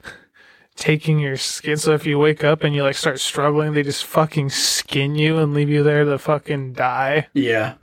taking 0.76 1.18
your 1.18 1.36
skin. 1.36 1.76
So 1.76 1.92
if 1.92 2.06
you 2.06 2.18
wake 2.18 2.44
up 2.44 2.62
and 2.62 2.74
you 2.74 2.82
like 2.82 2.96
start 2.96 3.20
struggling, 3.20 3.72
they 3.74 3.82
just 3.82 4.04
fucking 4.04 4.50
skin 4.50 5.16
you 5.16 5.38
and 5.38 5.52
leave 5.52 5.68
you 5.68 5.82
there 5.82 6.04
to 6.04 6.16
fucking 6.16 6.74
die. 6.74 7.26
Yeah, 7.34 7.74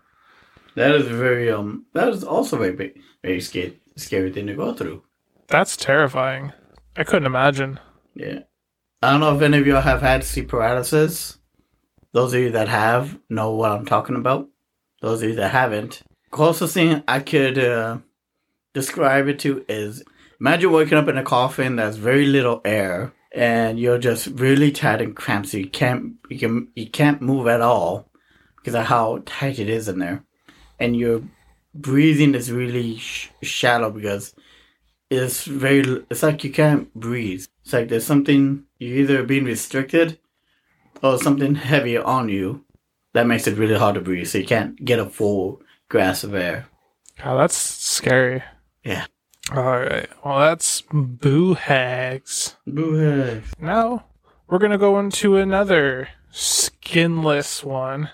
that 0.76 0.96
is 0.96 1.08
very 1.08 1.52
um. 1.52 1.86
That 1.94 2.10
is 2.10 2.24
also 2.24 2.58
very 2.58 2.94
very 3.22 3.42
scary, 3.42 3.80
scary 4.00 4.32
thing 4.32 4.48
to 4.48 4.56
go 4.56 4.74
through. 4.74 5.04
That's 5.48 5.78
terrifying. 5.78 6.54
I 6.96 7.04
couldn't 7.04 7.26
imagine. 7.26 7.80
Yeah. 8.16 8.40
I 9.02 9.12
don't 9.12 9.22
know 9.22 9.36
if 9.36 9.42
any 9.42 9.58
of 9.58 9.68
y'all 9.68 9.82
have 9.82 10.02
had 10.02 10.24
sleep 10.24 10.50
paralysis. 10.50 11.38
Those 12.12 12.34
of 12.34 12.42
you 12.42 12.52
that 12.52 12.68
have 12.68 13.18
know 13.30 13.52
what 13.52 13.72
I'm 13.72 13.86
talking 13.86 14.16
about. 14.16 14.50
Those 15.02 15.22
of 15.22 15.30
you 15.30 15.36
that 15.36 15.52
haven't, 15.52 16.02
closest 16.32 16.74
thing 16.74 17.04
I 17.08 17.20
could 17.20 17.58
uh, 17.58 18.00
describe 18.74 19.28
it 19.28 19.40
to 19.40 19.64
is 19.70 20.04
imagine 20.40 20.72
waking 20.72 20.98
up 20.98 21.08
in 21.08 21.18
a 21.18 21.24
coffin 21.24 21.78
that's 21.78 21.96
very 21.96 22.26
little 22.26 22.62
air, 22.66 23.14
and 23.34 23.80
you're 23.80 23.98
just 23.98 24.28
really 24.28 24.72
tight 24.72 25.02
and 25.02 25.16
cramped, 25.16 25.50
so 25.50 25.58
you 25.58 25.70
can't 25.70 26.16
you 26.30 26.38
can 26.38 26.68
you 26.76 26.90
can't 26.90 27.22
move 27.22 27.48
at 27.48 27.62
all 27.62 28.10
because 28.58 28.76
of 28.76 28.86
how 28.86 29.22
tight 29.26 29.60
it 29.60 29.70
is 29.70 29.88
in 29.88 30.00
there, 30.00 30.26
and 30.80 30.98
your 30.98 31.22
breathing 31.74 32.36
is 32.36 32.52
really 32.52 32.98
sh- 32.98 33.30
shallow 33.42 33.92
because 33.92 34.34
it's 35.10 35.46
very 35.46 36.04
it's 36.10 36.24
like 36.24 36.44
you 36.44 36.52
can't 36.52 36.94
breathe. 36.94 37.46
It's 37.64 37.74
like 37.74 37.90
there's 37.90 38.06
something 38.06 38.66
you're 38.78 38.98
either 38.98 39.24
being 39.24 39.46
restricted 39.46 40.20
or 41.02 41.18
something 41.18 41.56
heavy 41.56 41.98
on 41.98 42.30
you 42.30 42.66
that 43.14 43.28
makes 43.28 43.48
it 43.48 43.58
really 43.58 43.78
hard 43.78 43.96
to 43.96 44.02
breathe. 44.02 44.28
So 44.28 44.38
you 44.38 44.46
can't 44.46 44.84
get 44.84 45.00
a 45.00 45.10
full 45.10 45.62
grasp 45.90 46.26
of 46.26 46.36
air. 46.36 46.68
God, 47.24 47.38
that's 47.38 47.58
scary. 47.58 48.44
Yeah. 48.84 49.06
All 49.52 49.80
right. 49.80 50.10
Well, 50.24 50.40
that's 50.40 50.84
boo 50.92 51.56
hags. 51.56 52.56
Boo 52.68 52.94
hags. 52.94 53.52
Now 53.60 54.06
we're 54.48 54.60
gonna 54.60 54.78
go 54.78 55.00
into 55.00 55.38
another 55.38 56.10
skinless 56.32 57.64
one. 57.64 58.10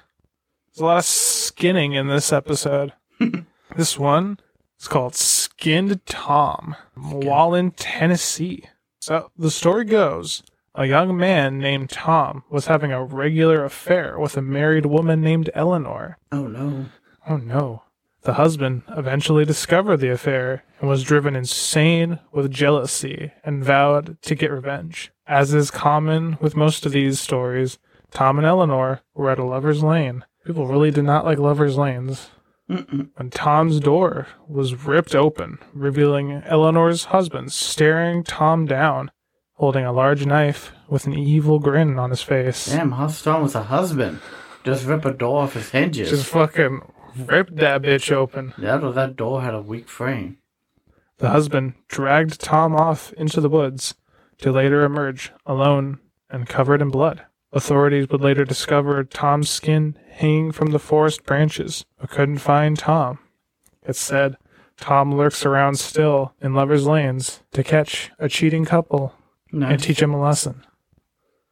There's 0.67 0.81
a 0.81 0.85
lot 0.85 0.97
of 0.97 1.05
skinning 1.05 1.93
in 1.93 2.07
this 2.07 2.31
episode. 2.31 2.93
this 3.75 3.98
one 3.98 4.39
is 4.79 4.88
called 4.88 5.15
Skinned 5.15 6.05
Tom, 6.05 6.75
Walland, 6.98 7.74
Tennessee. 7.75 8.65
So 9.00 9.31
the 9.38 9.51
story 9.51 9.86
goes 9.86 10.43
a 10.77 10.86
young 10.86 11.15
man 11.15 11.57
named 11.57 11.89
Tom 11.89 12.43
was 12.50 12.67
having 12.67 12.91
a 12.91 13.03
regular 13.03 13.63
affair 13.63 14.19
with 14.19 14.36
a 14.36 14.41
married 14.41 14.86
woman 14.86 15.22
named 15.22 15.50
Eleanor. 15.53 16.17
Oh 16.31 16.48
no. 16.48 16.88
Oh 17.29 17.38
no. 17.38 17.84
The 18.24 18.34
husband 18.34 18.81
eventually 18.89 19.45
discovered 19.45 19.98
the 19.98 20.12
affair 20.12 20.63
and 20.79 20.89
was 20.89 21.03
driven 21.03 21.36
insane 21.36 22.19
with 22.31 22.51
jealousy 22.51 23.31
and 23.43 23.63
vowed 23.63 24.22
to 24.24 24.36
get 24.36 24.51
revenge. 24.51 25.12
As 25.27 25.53
is 25.53 25.72
common 25.72 26.38
with 26.41 26.55
most 26.55 26.86
of 26.86 26.91
these 26.91 27.19
stories, 27.19 27.77
Tom 28.12 28.38
and 28.38 28.45
Eleanor 28.45 29.01
were 29.13 29.29
at 29.29 29.39
a 29.39 29.45
lover's 29.45 29.84
lane. 29.84 30.25
People 30.43 30.67
really 30.67 30.91
did 30.91 31.05
not 31.05 31.24
like 31.24 31.38
lover's 31.38 31.77
lanes. 31.77 32.31
Mm-mm. 32.69 33.10
When 33.15 33.29
Tom's 33.29 33.79
door 33.79 34.27
was 34.48 34.86
ripped 34.86 35.13
open, 35.13 35.60
revealing 35.74 36.41
Eleanor's 36.45 37.05
husband 37.05 37.51
staring 37.51 38.24
Tom 38.24 38.65
down, 38.65 39.12
holding 39.53 39.86
a 39.86 39.93
large 39.93 40.25
knife 40.25 40.72
with 40.89 41.05
an 41.05 41.13
evil 41.13 41.60
grin 41.60 42.00
on 42.00 42.10
his 42.10 42.22
face. 42.24 42.65
Damn, 42.65 42.93
how 42.93 43.07
strong 43.07 43.43
was 43.43 43.55
a 43.55 43.63
husband? 43.63 44.19
Just 44.63 44.86
rip 44.86 45.05
a 45.05 45.12
door 45.12 45.43
off 45.43 45.53
his 45.53 45.69
hinges. 45.69 46.10
Just 46.10 46.25
fucking 46.25 46.81
ripped 47.15 47.55
that 47.57 47.84
bitch 47.84 48.12
open. 48.12 48.53
That 48.57 48.84
or 48.84 48.91
that 48.93 49.15
door 49.15 49.41
had 49.43 49.53
a 49.53 49.62
weak 49.62 49.88
frame. 49.88 50.39
The 51.19 51.29
husband 51.29 51.75
dragged 51.88 52.41
Tom 52.41 52.75
off 52.75 53.13
into 53.13 53.39
the 53.39 53.50
woods 53.50 53.93
to 54.39 54.51
later 54.51 54.84
emerge 54.84 55.31
alone 55.45 56.00
and 56.29 56.50
covered 56.50 56.81
in 56.81 56.89
blood. 56.89 57.24
Authorities 57.51 58.09
would 58.09 58.21
later 58.21 58.43
discover 58.43 59.03
Tom's 59.03 59.49
skin 59.49 59.97
hanging 60.09 60.51
from 60.51 60.71
the 60.71 60.79
forest 60.79 61.23
branches, 61.23 61.85
but 61.99 62.09
couldn't 62.09 62.39
find 62.39 62.77
Tom. 62.77 63.19
It's 63.83 63.99
said 63.99 64.35
Tom 64.77 65.13
lurks 65.15 65.45
around 65.45 65.79
still 65.79 66.33
in 66.41 66.53
lovers' 66.53 66.85
lanes 66.85 67.41
to 67.53 67.63
catch 67.63 68.11
a 68.19 68.27
cheating 68.27 68.65
couple 68.65 69.13
and 69.53 69.81
teach 69.81 70.01
him 70.01 70.13
a 70.13 70.21
lesson, 70.21 70.65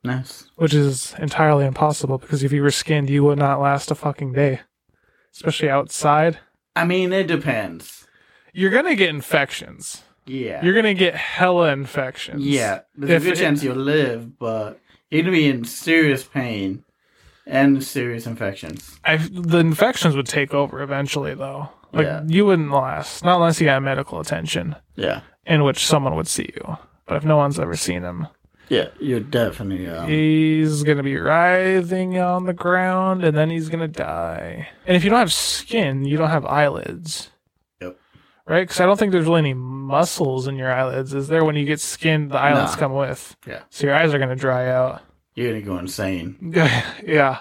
nice. 0.03 0.49
which 0.57 0.73
is 0.73 1.15
entirely 1.19 1.65
impossible 1.65 2.17
because 2.17 2.43
if 2.43 2.51
you 2.51 2.61
were 2.61 2.71
skinned, 2.71 3.09
you 3.09 3.23
would 3.23 3.37
not 3.39 3.61
last 3.61 3.91
a 3.91 3.95
fucking 3.95 4.33
day, 4.33 4.59
especially 5.33 5.69
outside. 5.69 6.39
I 6.75 6.83
mean, 6.85 7.13
it 7.13 7.27
depends. 7.27 8.05
You're 8.51 8.71
gonna 8.71 8.95
get 8.95 9.09
infections. 9.09 10.03
Yeah. 10.25 10.63
You're 10.63 10.73
gonna 10.73 10.93
get 10.93 11.15
hella 11.15 11.71
infections. 11.71 12.45
yeah. 12.45 12.81
There's 12.95 13.23
If 13.23 13.31
a 13.31 13.35
good 13.35 13.41
chance 13.41 13.63
you'll 13.63 13.75
live, 13.77 14.37
but 14.37 14.79
gonna 15.21 15.31
be 15.31 15.47
in 15.47 15.63
serious 15.65 16.23
pain 16.23 16.83
and 17.45 17.83
serious 17.83 18.25
infections. 18.25 18.97
I, 19.03 19.17
the 19.17 19.59
infections 19.59 20.15
would 20.15 20.27
take 20.27 20.53
over 20.53 20.81
eventually, 20.81 21.33
though. 21.35 21.69
Like 21.91 22.05
Yeah. 22.05 22.23
you 22.25 22.45
wouldn't 22.45 22.71
last, 22.71 23.23
not 23.23 23.35
unless 23.35 23.59
you 23.61 23.67
got 23.67 23.83
medical 23.83 24.19
attention, 24.19 24.75
Yeah. 24.95 25.21
in 25.45 25.63
which 25.63 25.85
someone 25.85 26.15
would 26.15 26.27
see 26.27 26.49
you. 26.55 26.77
But 27.05 27.17
if 27.17 27.25
no 27.25 27.37
one's 27.37 27.59
ever 27.59 27.75
seen 27.75 28.01
him, 28.03 28.27
Yeah. 28.69 28.87
You're 28.99 29.19
definitely. 29.19 29.87
Um, 29.89 30.07
he's 30.07 30.83
gonna 30.83 31.03
be 31.03 31.17
writhing 31.17 32.17
on 32.17 32.45
the 32.45 32.53
ground, 32.53 33.23
and 33.23 33.35
then 33.37 33.49
he's 33.49 33.67
gonna 33.69 33.89
die. 33.89 34.69
And 34.87 34.95
if 34.95 35.03
you 35.03 35.09
don't 35.09 35.19
have 35.19 35.33
skin, 35.33 36.05
you 36.05 36.17
don't 36.17 36.29
have 36.29 36.45
eyelids. 36.45 37.29
Right? 38.45 38.61
Because 38.63 38.79
I 38.81 38.85
don't 38.85 38.97
think 38.99 39.11
there's 39.13 39.25
really 39.25 39.39
any 39.39 39.53
muscles 39.53 40.47
in 40.47 40.55
your 40.57 40.71
eyelids. 40.71 41.13
Is 41.13 41.27
there? 41.29 41.45
When 41.45 41.55
you 41.55 41.65
get 41.65 41.79
skinned, 41.79 42.31
the 42.31 42.37
eyelids 42.37 42.73
Nah. 42.73 42.77
come 42.77 42.93
with. 42.93 43.37
Yeah. 43.47 43.61
So 43.69 43.87
your 43.87 43.95
eyes 43.95 44.13
are 44.13 44.19
gonna 44.19 44.35
dry 44.35 44.69
out. 44.69 45.01
You're 45.35 45.49
gonna 45.51 45.61
go 45.61 45.77
insane. 45.77 46.35
yeah. 47.05 47.39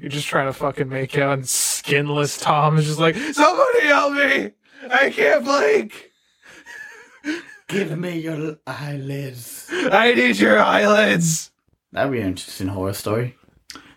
You're 0.00 0.10
just 0.10 0.26
trying 0.28 0.46
to 0.46 0.52
fucking 0.52 0.88
make 0.88 1.16
out, 1.18 1.34
and 1.34 1.48
skinless 1.48 2.38
Tom 2.38 2.78
is 2.78 2.86
just 2.86 2.98
like, 2.98 3.16
somebody 3.16 3.80
help 3.86 4.12
me! 4.14 4.50
I 4.90 5.10
can't 5.10 5.44
blink! 5.44 6.10
Give 7.68 7.98
me 7.98 8.18
your 8.20 8.56
eyelids. 8.66 9.68
I 9.72 10.14
need 10.14 10.38
your 10.38 10.58
eyelids! 10.58 11.50
That'd 11.92 12.12
be 12.12 12.20
an 12.20 12.28
interesting 12.28 12.68
horror 12.68 12.92
story. 12.94 13.36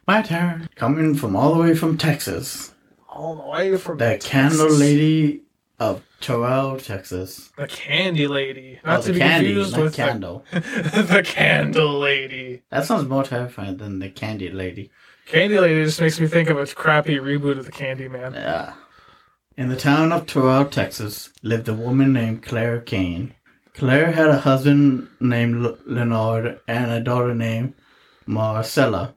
My 0.07 0.21
turn. 0.21 0.67
Coming 0.75 1.15
from 1.15 1.35
all 1.35 1.53
the 1.53 1.59
way 1.61 1.75
from 1.75 1.97
Texas. 1.97 2.73
All 3.09 3.35
the 3.35 3.47
way 3.47 3.77
from 3.77 3.97
The 3.97 4.05
Texas. 4.17 4.29
Candle 4.29 4.69
Lady 4.71 5.41
of 5.79 6.03
Terrell, 6.19 6.79
Texas. 6.79 7.51
The 7.57 7.67
Candy 7.67 8.27
Lady. 8.27 8.79
Not 8.83 8.99
oh, 8.99 9.01
to 9.01 9.07
the 9.07 9.13
be 9.13 9.19
candy, 9.19 9.47
confused 9.53 9.77
with 9.77 9.95
candle. 9.95 10.43
The, 10.51 10.59
the 11.09 11.23
Candle 11.23 11.99
Lady. 11.99 12.63
That 12.71 12.85
sounds 12.85 13.07
more 13.07 13.23
terrifying 13.23 13.77
than 13.77 13.99
the 13.99 14.09
Candy 14.09 14.49
Lady. 14.49 14.91
Candy 15.27 15.59
Lady 15.59 15.83
just 15.83 16.01
makes 16.01 16.19
me 16.19 16.27
think 16.27 16.49
of 16.49 16.57
a 16.57 16.65
crappy 16.65 17.17
reboot 17.17 17.57
of 17.57 17.65
the 17.65 17.71
Candyman. 17.71 18.33
Yeah. 18.33 18.73
In 19.57 19.69
the 19.69 19.75
town 19.75 20.11
of 20.11 20.25
Terrell, 20.25 20.65
Texas, 20.65 21.31
lived 21.43 21.67
a 21.67 21.73
woman 21.73 22.13
named 22.13 22.43
Claire 22.43 22.79
Kane. 22.79 23.33
Claire 23.73 24.11
had 24.11 24.29
a 24.29 24.39
husband 24.39 25.07
named 25.19 25.63
L- 25.65 25.77
Leonard 25.85 26.59
and 26.67 26.91
a 26.91 26.99
daughter 26.99 27.35
named 27.35 27.73
Marcella. 28.25 29.15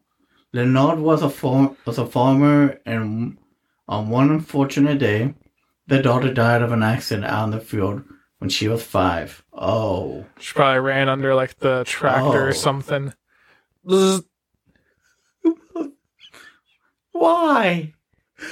Leonard 0.53 0.99
was 0.99 1.23
a 1.23 1.31
farm- 1.31 1.77
was 1.87 1.99
a 1.99 2.07
farmer, 2.07 2.79
and 2.85 3.39
on 3.89 4.09
one 4.09 4.31
unfortunate 4.31 4.99
day, 4.99 5.35
the 5.91 6.01
daughter 6.01 6.33
died 6.33 6.63
of 6.63 6.71
an 6.73 6.83
accident 6.85 7.27
out 7.27 7.45
in 7.45 7.51
the 7.51 7.61
field 7.61 8.03
when 8.39 8.49
she 8.49 8.69
was 8.69 8.83
five. 8.83 9.45
Oh, 9.53 10.25
She 10.39 10.55
probably 10.55 10.81
ran 10.81 11.09
under 11.09 11.35
like 11.35 11.59
the 11.59 11.83
tractor 11.85 12.45
Oh. 12.45 12.47
or 12.49 12.53
something. 12.53 13.13
Why? 17.13 17.93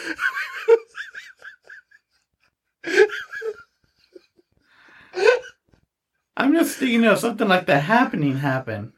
I'm 6.36 6.52
just 6.52 6.78
thinking 6.78 7.04
of 7.04 7.18
something 7.18 7.48
like 7.48 7.66
that 7.66 7.82
happening 7.82 8.36
happen. 8.36 8.92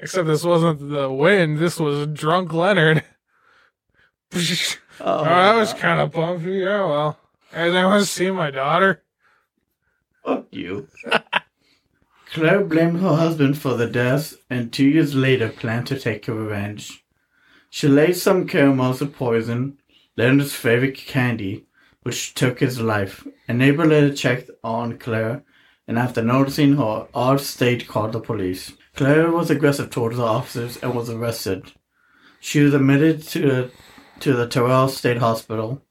Except 0.00 0.26
this 0.26 0.42
wasn't 0.44 0.90
the 0.90 1.10
wind, 1.10 1.58
this 1.58 1.78
was 1.78 2.06
drunk 2.08 2.52
Leonard. 2.52 3.04
Oh, 4.34 5.18
Oh, 5.20 5.24
that 5.24 5.54
was 5.56 5.72
kind 5.74 6.00
of 6.00 6.12
bumpy. 6.12 6.52
Yeah, 6.52 6.84
well. 6.86 7.18
Guys, 7.52 7.74
I 7.74 7.84
want 7.84 8.02
to 8.02 8.08
see 8.08 8.30
my 8.30 8.50
daughter. 8.50 9.02
Fuck 10.24 10.46
you. 10.52 10.88
Claire 12.32 12.64
blamed 12.64 13.00
her 13.00 13.14
husband 13.14 13.58
for 13.58 13.74
the 13.74 13.86
death 13.86 14.36
and 14.48 14.72
two 14.72 14.86
years 14.86 15.14
later 15.14 15.50
planned 15.50 15.86
to 15.88 16.00
take 16.00 16.26
revenge. 16.28 17.04
She 17.68 17.88
laid 17.88 18.16
some 18.16 18.46
caramels 18.46 19.02
of 19.02 19.14
poison, 19.14 19.76
Leonard's 20.16 20.54
favorite 20.54 20.96
candy, 20.96 21.66
which 22.04 22.32
took 22.32 22.60
his 22.60 22.80
life. 22.80 23.26
A 23.48 23.52
neighbor 23.52 23.84
later 23.84 24.14
checked 24.14 24.50
on 24.64 24.96
Claire, 24.96 25.44
and 25.86 25.98
after 25.98 26.22
noticing 26.22 26.76
her 26.76 27.06
odd 27.12 27.42
state, 27.42 27.86
called 27.86 28.12
the 28.12 28.20
police. 28.20 28.72
Claire 28.96 29.30
was 29.30 29.50
aggressive 29.50 29.90
towards 29.90 30.16
the 30.16 30.22
officers 30.22 30.78
and 30.78 30.94
was 30.94 31.10
arrested. 31.10 31.72
She 32.40 32.60
was 32.60 32.72
admitted 32.72 33.22
to 33.24 33.40
the, 33.40 33.70
to 34.20 34.32
the 34.32 34.48
Terrell 34.48 34.88
State 34.88 35.18
Hospital. 35.18 35.82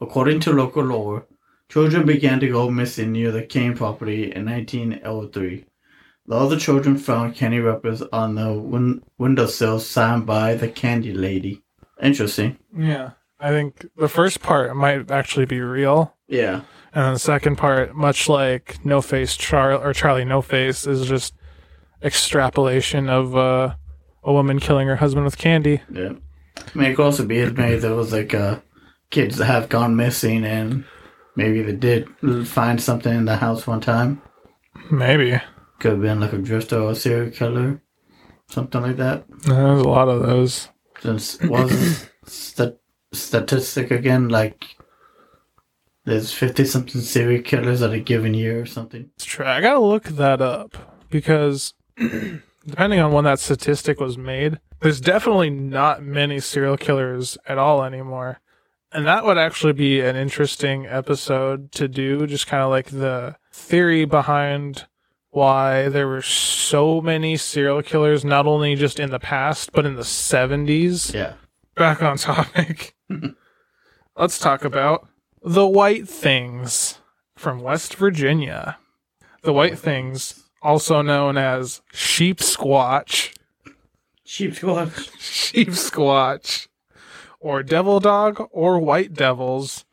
According 0.00 0.40
to 0.40 0.52
local 0.52 0.84
lore, 0.84 1.26
children 1.68 2.06
began 2.06 2.40
to 2.40 2.48
go 2.48 2.70
missing 2.70 3.12
near 3.12 3.30
the 3.30 3.42
Kane 3.42 3.76
property 3.76 4.32
in 4.32 4.46
1903. 4.46 5.64
The 6.26 6.34
other 6.34 6.58
children 6.58 6.96
found 6.96 7.34
candy 7.34 7.58
wrappers 7.58 8.02
on 8.12 8.34
the 8.36 8.52
win- 8.52 9.02
windowsill 9.18 9.80
signed 9.80 10.26
by 10.26 10.54
the 10.54 10.68
candy 10.68 11.12
lady. 11.12 11.62
Interesting. 12.00 12.58
Yeah. 12.76 13.10
I 13.38 13.50
think 13.50 13.86
the 13.96 14.08
first 14.08 14.40
part 14.40 14.76
might 14.76 15.10
actually 15.10 15.46
be 15.46 15.60
real. 15.60 16.14
Yeah. 16.28 16.62
And 16.92 17.04
then 17.04 17.12
the 17.14 17.18
second 17.18 17.56
part, 17.56 17.94
much 17.94 18.28
like 18.28 18.84
No 18.84 19.00
Face 19.00 19.36
Charlie 19.36 19.82
or 19.82 19.92
Charlie 19.92 20.24
No 20.24 20.42
Face, 20.42 20.86
is 20.86 21.06
just 21.06 21.34
extrapolation 22.02 23.08
of 23.08 23.36
uh, 23.36 23.74
a 24.22 24.32
woman 24.32 24.60
killing 24.60 24.88
her 24.88 24.96
husband 24.96 25.24
with 25.24 25.38
candy. 25.38 25.82
Yeah. 25.92 26.12
I 26.56 26.78
mean, 26.78 26.90
it 26.90 26.96
could 26.96 27.04
also 27.04 27.24
be 27.24 27.44
maybe 27.46 27.76
there 27.78 27.94
was 27.94 28.12
like 28.12 28.34
uh, 28.34 28.60
kids 29.10 29.36
that 29.36 29.46
have 29.46 29.68
gone 29.68 29.96
missing 29.96 30.44
and 30.44 30.84
maybe 31.36 31.62
they 31.62 31.72
did 31.72 32.08
find 32.46 32.80
something 32.80 33.12
in 33.14 33.24
the 33.24 33.36
house 33.36 33.66
one 33.66 33.80
time. 33.80 34.22
Maybe. 34.90 35.40
Could 35.78 35.92
have 35.92 36.00
been 36.00 36.20
like 36.20 36.32
a 36.32 36.38
drifter 36.38 36.80
or 36.80 36.92
a 36.92 36.94
serial 36.94 37.30
killer. 37.30 37.82
Something 38.48 38.82
like 38.82 38.96
that. 38.96 39.24
There's 39.44 39.82
a 39.82 39.88
lot 39.88 40.08
of 40.08 40.22
those. 40.22 40.68
Since 41.00 41.40
was 41.42 42.08
stat- 42.26 42.80
statistic 43.12 43.90
again 43.90 44.28
like 44.28 44.76
there's 46.04 46.32
fifty 46.32 46.64
something 46.64 47.00
serial 47.00 47.42
killers 47.42 47.82
at 47.82 47.92
a 47.92 48.00
given 48.00 48.34
year 48.34 48.60
or 48.60 48.66
something. 48.66 49.10
It's 49.14 49.24
true. 49.24 49.46
I 49.46 49.60
gotta 49.60 49.80
look 49.80 50.04
that 50.04 50.40
up 50.40 50.76
because 51.08 51.74
depending 52.66 53.00
on 53.00 53.12
when 53.12 53.24
that 53.24 53.40
statistic 53.40 54.00
was 54.00 54.18
made, 54.18 54.60
there's 54.80 55.00
definitely 55.00 55.50
not 55.50 56.02
many 56.02 56.40
serial 56.40 56.76
killers 56.76 57.38
at 57.46 57.58
all 57.58 57.82
anymore. 57.84 58.40
And 58.92 59.06
that 59.06 59.24
would 59.24 59.38
actually 59.38 59.72
be 59.72 60.00
an 60.00 60.16
interesting 60.16 60.86
episode 60.86 61.70
to 61.72 61.86
do, 61.86 62.26
just 62.26 62.46
kind 62.46 62.62
of 62.62 62.70
like 62.70 62.86
the 62.86 63.36
theory 63.52 64.04
behind 64.04 64.86
why 65.30 65.88
there 65.88 66.08
were 66.08 66.22
so 66.22 67.00
many 67.00 67.36
serial 67.36 67.82
killers, 67.82 68.24
not 68.24 68.46
only 68.46 68.74
just 68.74 68.98
in 68.98 69.10
the 69.10 69.20
past, 69.20 69.72
but 69.72 69.86
in 69.86 69.94
the 69.94 70.02
70s. 70.02 71.14
Yeah. 71.14 71.34
Back 71.76 72.02
on 72.02 72.16
topic. 72.16 72.96
Let's 74.16 74.40
talk 74.40 74.64
about 74.64 75.06
the 75.42 75.66
White 75.66 76.08
Things 76.08 76.98
from 77.36 77.60
West 77.60 77.94
Virginia. 77.94 78.78
The 79.42 79.52
White 79.52 79.78
Things, 79.78 80.50
also 80.60 81.00
known 81.00 81.38
as 81.38 81.80
Sheep 81.92 82.38
Squatch, 82.38 83.34
Sheep 84.30 84.54
squad. 84.54 84.92
Sheep 85.18 85.70
Squatch, 85.70 86.68
or 87.40 87.62
Devil 87.62 88.00
Dog 88.00 88.48
or 88.52 88.78
White 88.78 89.14
Devils, 89.14 89.84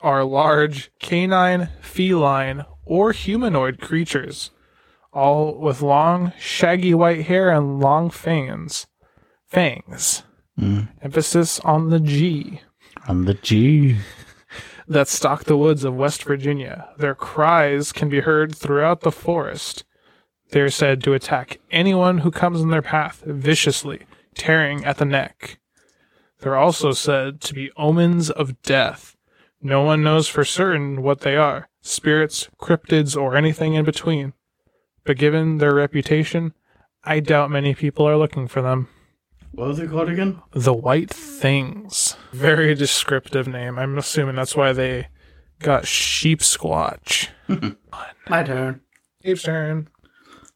are 0.00 0.24
large 0.24 0.90
canine, 0.98 1.68
feline, 1.80 2.64
or 2.84 3.12
humanoid 3.12 3.80
creatures, 3.80 4.50
all 5.12 5.58
with 5.58 5.82
long, 5.82 6.32
shaggy 6.38 6.94
white 6.94 7.26
hair 7.26 7.50
and 7.50 7.80
long 7.80 8.10
fangs. 8.10 8.86
Fangs. 9.46 10.22
Mm. 10.58 10.88
Emphasis 11.02 11.58
on 11.60 11.90
the 11.90 12.00
G. 12.00 12.60
On 13.08 13.24
the 13.24 13.34
G. 13.34 13.98
that 14.88 15.08
stalk 15.08 15.44
the 15.44 15.56
woods 15.56 15.84
of 15.84 15.94
West 15.94 16.24
Virginia. 16.24 16.88
Their 16.98 17.14
cries 17.14 17.92
can 17.92 18.08
be 18.08 18.20
heard 18.20 18.54
throughout 18.54 19.00
the 19.00 19.12
forest. 19.12 19.84
They 20.50 20.60
are 20.60 20.70
said 20.70 21.02
to 21.04 21.14
attack 21.14 21.60
anyone 21.70 22.18
who 22.18 22.30
comes 22.32 22.60
in 22.60 22.70
their 22.70 22.82
path 22.82 23.22
viciously, 23.24 24.02
tearing 24.34 24.84
at 24.84 24.98
the 24.98 25.04
neck. 25.04 25.59
They're 26.40 26.56
also 26.56 26.92
said 26.92 27.40
to 27.42 27.54
be 27.54 27.70
omens 27.76 28.30
of 28.30 28.60
death. 28.62 29.16
No 29.62 29.82
one 29.82 30.02
knows 30.02 30.26
for 30.26 30.44
certain 30.44 31.02
what 31.02 31.20
they 31.20 31.36
are 31.36 31.68
spirits, 31.82 32.48
cryptids, 32.58 33.16
or 33.16 33.36
anything 33.36 33.74
in 33.74 33.84
between. 33.84 34.32
But 35.04 35.18
given 35.18 35.58
their 35.58 35.74
reputation, 35.74 36.52
I 37.04 37.20
doubt 37.20 37.50
many 37.50 37.74
people 37.74 38.06
are 38.06 38.16
looking 38.16 38.48
for 38.48 38.62
them. 38.62 38.88
What 39.52 39.68
was 39.68 39.78
it 39.78 39.90
called 39.90 40.08
again? 40.08 40.40
The 40.52 40.74
White 40.74 41.10
Things. 41.10 42.16
Very 42.32 42.74
descriptive 42.74 43.48
name. 43.48 43.78
I'm 43.78 43.98
assuming 43.98 44.36
that's 44.36 44.54
why 44.54 44.72
they 44.72 45.08
got 45.58 45.86
Sheep 45.86 46.40
Squatch. 46.40 47.28
My 48.28 48.42
turn. 48.42 48.80
Sheep's 49.24 49.42
turn. 49.42 49.88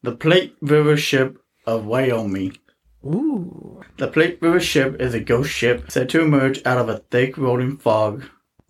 The 0.01 0.13
Platte 0.13 0.53
River 0.61 0.97
Ship 0.97 1.37
of 1.65 1.85
Wyoming. 1.85 2.57
Ooh. 3.05 3.81
The 3.97 4.07
Platte 4.07 4.41
River 4.41 4.59
ship 4.59 4.99
is 4.99 5.13
a 5.13 5.19
ghost 5.19 5.51
ship 5.51 5.91
said 5.91 6.09
to 6.09 6.21
emerge 6.21 6.65
out 6.65 6.77
of 6.77 6.89
a 6.89 6.97
thick 7.11 7.37
rolling 7.37 7.77
fog. 7.77 8.23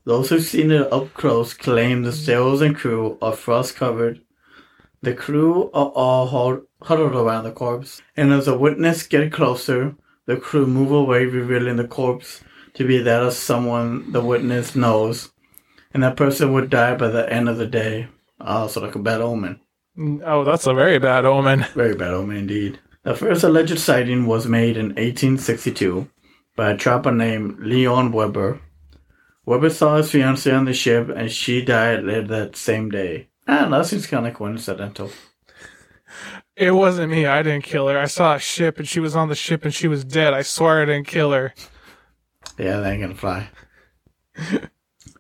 Those 0.04 0.30
who've 0.30 0.44
seen 0.44 0.72
it 0.72 0.92
up 0.92 1.14
close 1.14 1.54
claim 1.54 2.04
the 2.04 2.12
sails 2.12 2.62
and 2.62 2.76
crew 2.76 3.18
are 3.22 3.34
frost 3.34 3.76
covered. 3.76 4.22
The 5.02 5.14
crew 5.14 5.72
are 5.74 5.88
all 5.88 6.28
hud- 6.28 6.66
huddled 6.82 7.14
around 7.14 7.46
the 7.46 7.52
corpse, 7.52 8.02
and 8.18 8.34
as 8.34 8.48
a 8.48 8.58
witness 8.58 9.08
get 9.08 9.32
closer, 9.32 9.96
the 10.26 10.38
crew 10.38 10.68
move 10.68 10.92
away, 10.92 11.26
revealing 11.26 11.78
the 11.78 11.88
corpse 11.88 12.44
to 12.74 12.86
be 12.86 13.00
that 13.00 13.24
of 13.24 13.34
someone 13.34 14.12
the 14.12 14.22
witness 14.22 14.76
knows, 14.76 15.32
and 15.94 16.04
that 16.04 16.18
person 16.18 16.54
would 16.54 16.70
die 16.70 16.96
by 16.96 17.08
the 17.08 17.32
end 17.32 17.48
of 17.48 17.58
the 17.58 17.68
day. 17.68 18.08
Oh, 18.42 18.68
so 18.68 18.82
like 18.82 18.96
a 18.96 19.00
bad 19.00 19.22
omen. 19.22 19.62
Mm, 19.98 20.22
oh, 20.26 20.44
that's 20.44 20.68
a 20.68 20.74
very 20.74 21.00
bad 21.00 21.26
omen. 21.26 21.66
Very 21.74 21.96
bad 21.96 22.14
omen 22.14 22.38
indeed. 22.38 22.80
The 23.06 23.14
first 23.14 23.44
alleged 23.44 23.78
sighting 23.78 24.26
was 24.26 24.48
made 24.48 24.78
in 24.78 24.88
1862 24.88 26.10
by 26.56 26.72
a 26.72 26.78
trapper 26.78 27.12
named 27.12 27.60
Leon 27.60 28.12
Weber. 28.12 28.60
Weber 29.46 29.70
saw 29.70 29.98
his 29.98 30.12
fiancée 30.12 30.58
on 30.58 30.66
the 30.66 30.74
ship 30.74 31.10
and 31.16 31.32
she 31.32 31.64
died 31.64 32.04
later 32.04 32.28
that 32.30 32.56
same 32.56 32.90
day. 32.90 33.28
Ah, 33.48 33.70
that 33.70 33.86
seems 33.86 34.08
kind 34.08 34.26
of 34.26 34.34
coincidental. 34.34 35.12
It 36.56 36.72
wasn't 36.72 37.12
me. 37.12 37.28
I 37.28 37.44
didn't 37.44 37.64
kill 37.66 37.88
her. 37.90 38.00
I 38.00 38.06
saw 38.06 38.36
a 38.36 38.40
ship 38.40 38.80
and 38.80 38.88
she 38.88 39.00
was 39.00 39.16
on 39.16 39.30
the 39.30 39.36
ship 39.36 39.66
and 39.66 39.74
she 39.74 39.88
was 39.88 40.04
dead. 40.04 40.34
I 40.34 40.42
swear 40.42 40.82
I 40.82 40.86
didn't 40.86 41.08
kill 41.08 41.32
her. 41.32 41.54
Yeah, 42.58 42.80
that 42.80 42.92
ain't 42.92 43.02
gonna 43.04 43.14
fly. 43.14 43.50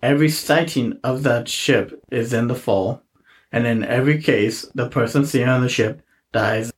every 0.02 0.30
sighting 0.30 1.00
of 1.04 1.22
that 1.22 1.48
ship 1.48 2.04
is 2.12 2.34
in 2.34 2.48
the 2.48 2.56
fall, 2.56 3.04
and 3.52 3.68
in 3.68 3.84
every 3.84 4.22
case, 4.22 4.64
the 4.74 4.90
person 4.90 5.26
seen 5.26 5.48
on 5.48 5.62
the 5.62 5.70
ship 5.70 6.02
dies. 6.32 6.72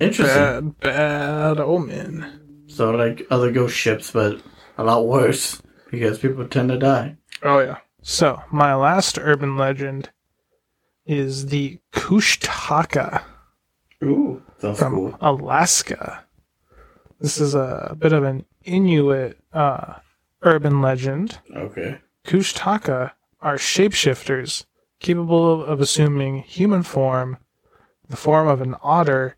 Interesting. 0.00 0.70
Bad, 0.70 0.80
bad 0.80 1.60
omen. 1.60 2.64
So, 2.66 2.90
like 2.90 3.26
other 3.30 3.52
ghost 3.52 3.76
ships, 3.76 4.10
but 4.10 4.40
a 4.78 4.84
lot 4.84 5.06
worse 5.06 5.62
because 5.90 6.18
people 6.18 6.46
tend 6.48 6.70
to 6.70 6.78
die. 6.78 7.16
Oh, 7.42 7.60
yeah. 7.60 7.78
So, 8.02 8.42
my 8.50 8.74
last 8.74 9.18
urban 9.18 9.56
legend 9.56 10.10
is 11.06 11.46
the 11.46 11.78
Kushtaka. 11.92 13.22
Ooh, 14.02 14.42
sounds 14.58 14.78
from 14.78 14.94
cool. 14.94 15.18
Alaska. 15.20 16.24
This 17.20 17.40
is 17.40 17.54
a 17.54 17.96
bit 17.98 18.12
of 18.12 18.24
an 18.24 18.44
Inuit 18.64 19.38
uh, 19.52 19.94
urban 20.42 20.82
legend. 20.82 21.38
Okay. 21.54 21.98
Kushtaka 22.24 23.12
are 23.40 23.56
shapeshifters 23.56 24.66
capable 24.98 25.64
of 25.64 25.80
assuming 25.80 26.42
human 26.42 26.82
form, 26.82 27.38
the 28.08 28.16
form 28.16 28.48
of 28.48 28.60
an 28.60 28.74
otter, 28.82 29.35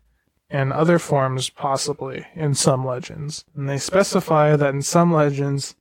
and 0.49 0.73
other 0.73 0.97
forms 0.97 1.49
possibly 1.49 2.25
in 2.35 2.55
some 2.55 2.85
legends. 2.85 3.45
And 3.55 3.69
they 3.69 3.77
specify 3.77 4.55
that 4.55 4.73
in 4.73 4.81
some 4.81 5.13
legends, 5.13 5.75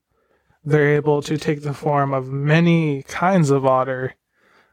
they're 0.64 0.94
able 0.94 1.22
to 1.22 1.38
take 1.38 1.62
the 1.62 1.72
form 1.72 2.12
of 2.12 2.28
many 2.28 3.02
kinds 3.04 3.50
of 3.50 3.64
otter, 3.64 4.14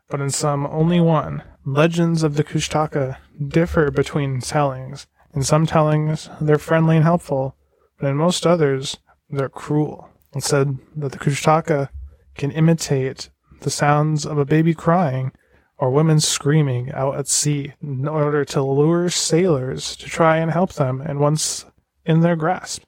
but 0.09 0.19
in 0.19 0.29
some 0.29 0.65
only 0.67 0.99
one. 0.99 1.43
Legends 1.65 2.23
of 2.23 2.35
the 2.35 2.43
Kushtaka 2.43 3.17
differ 3.47 3.89
between 3.91 4.41
tellings. 4.41 5.07
In 5.33 5.43
some 5.43 5.65
tellings, 5.65 6.29
they're 6.41 6.57
friendly 6.57 6.97
and 6.97 7.05
helpful, 7.05 7.55
but 7.99 8.07
in 8.07 8.17
most 8.17 8.45
others, 8.45 8.97
they're 9.29 9.49
cruel. 9.49 10.09
It's 10.35 10.47
said 10.47 10.77
that 10.95 11.13
the 11.13 11.17
Kushtaka 11.17 11.89
can 12.35 12.51
imitate 12.51 13.29
the 13.61 13.69
sounds 13.69 14.25
of 14.25 14.37
a 14.37 14.45
baby 14.45 14.73
crying 14.73 15.31
or 15.77 15.89
women 15.89 16.19
screaming 16.19 16.91
out 16.93 17.17
at 17.17 17.27
sea 17.27 17.73
in 17.81 18.07
order 18.07 18.45
to 18.45 18.61
lure 18.61 19.09
sailors 19.09 19.95
to 19.97 20.05
try 20.07 20.37
and 20.37 20.51
help 20.51 20.73
them, 20.73 21.01
and 21.01 21.19
once 21.19 21.65
in 22.05 22.21
their 22.21 22.35
grasp, 22.35 22.83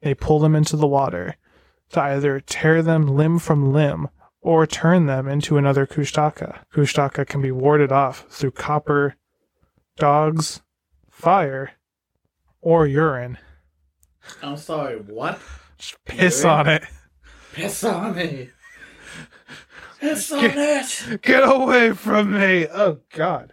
they 0.00 0.14
pull 0.14 0.38
them 0.38 0.54
into 0.54 0.76
the 0.76 0.86
water 0.86 1.36
to 1.90 2.00
either 2.00 2.38
tear 2.40 2.82
them 2.82 3.06
limb 3.06 3.38
from 3.38 3.72
limb 3.72 4.08
or 4.40 4.66
turn 4.66 5.06
them 5.06 5.26
into 5.26 5.56
another 5.56 5.86
Kushtaka. 5.86 6.60
Kushtaka 6.72 7.26
can 7.26 7.42
be 7.42 7.50
warded 7.50 7.90
off 7.90 8.24
through 8.28 8.52
copper, 8.52 9.16
dogs, 9.96 10.60
fire, 11.10 11.72
or 12.60 12.86
urine. 12.86 13.38
I'm 14.42 14.56
sorry, 14.56 14.96
what? 14.98 15.40
Just 15.78 16.04
piss 16.04 16.44
Urine? 16.44 16.58
on 16.58 16.68
it. 16.68 16.84
Piss 17.52 17.84
on 17.84 18.14
me. 18.14 18.50
Piss 20.00 20.32
on 20.32 20.44
it. 20.44 21.22
Get 21.22 21.42
away 21.42 21.92
from 21.92 22.38
me! 22.38 22.66
Oh 22.72 22.98
God. 23.10 23.52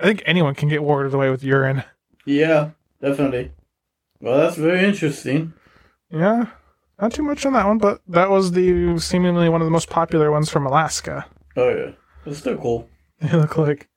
I 0.00 0.04
think 0.04 0.22
anyone 0.26 0.54
can 0.54 0.68
get 0.68 0.82
warded 0.82 1.14
away 1.14 1.30
with 1.30 1.42
urine. 1.42 1.84
Yeah, 2.24 2.70
definitely. 3.00 3.52
Well, 4.20 4.38
that's 4.38 4.56
very 4.56 4.84
interesting. 4.84 5.52
Yeah, 6.10 6.46
not 7.00 7.12
too 7.12 7.22
much 7.22 7.44
on 7.46 7.52
that 7.52 7.66
one, 7.66 7.78
but 7.78 8.00
that 8.08 8.30
was 8.30 8.52
the 8.52 8.98
seemingly 8.98 9.48
one 9.48 9.60
of 9.60 9.66
the 9.66 9.70
most 9.72 9.90
popular 9.90 10.30
ones 10.30 10.50
from 10.50 10.66
Alaska. 10.66 11.26
Oh 11.56 11.68
yeah, 11.68 11.90
it's 12.26 12.38
still 12.38 12.56
cool. 12.58 12.88
They 13.20 13.32
look 13.32 13.56
like 13.58 13.88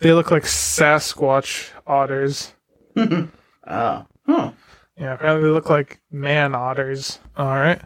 they 0.00 0.12
look 0.12 0.30
like 0.30 0.42
Sasquatch 0.42 1.70
otters. 1.86 2.52
ah, 3.66 4.06
huh. 4.26 4.52
Yeah, 4.98 5.14
apparently 5.14 5.48
they 5.48 5.54
look 5.54 5.70
like 5.70 6.00
man 6.10 6.54
otters. 6.54 7.18
All 7.36 7.54
right. 7.54 7.80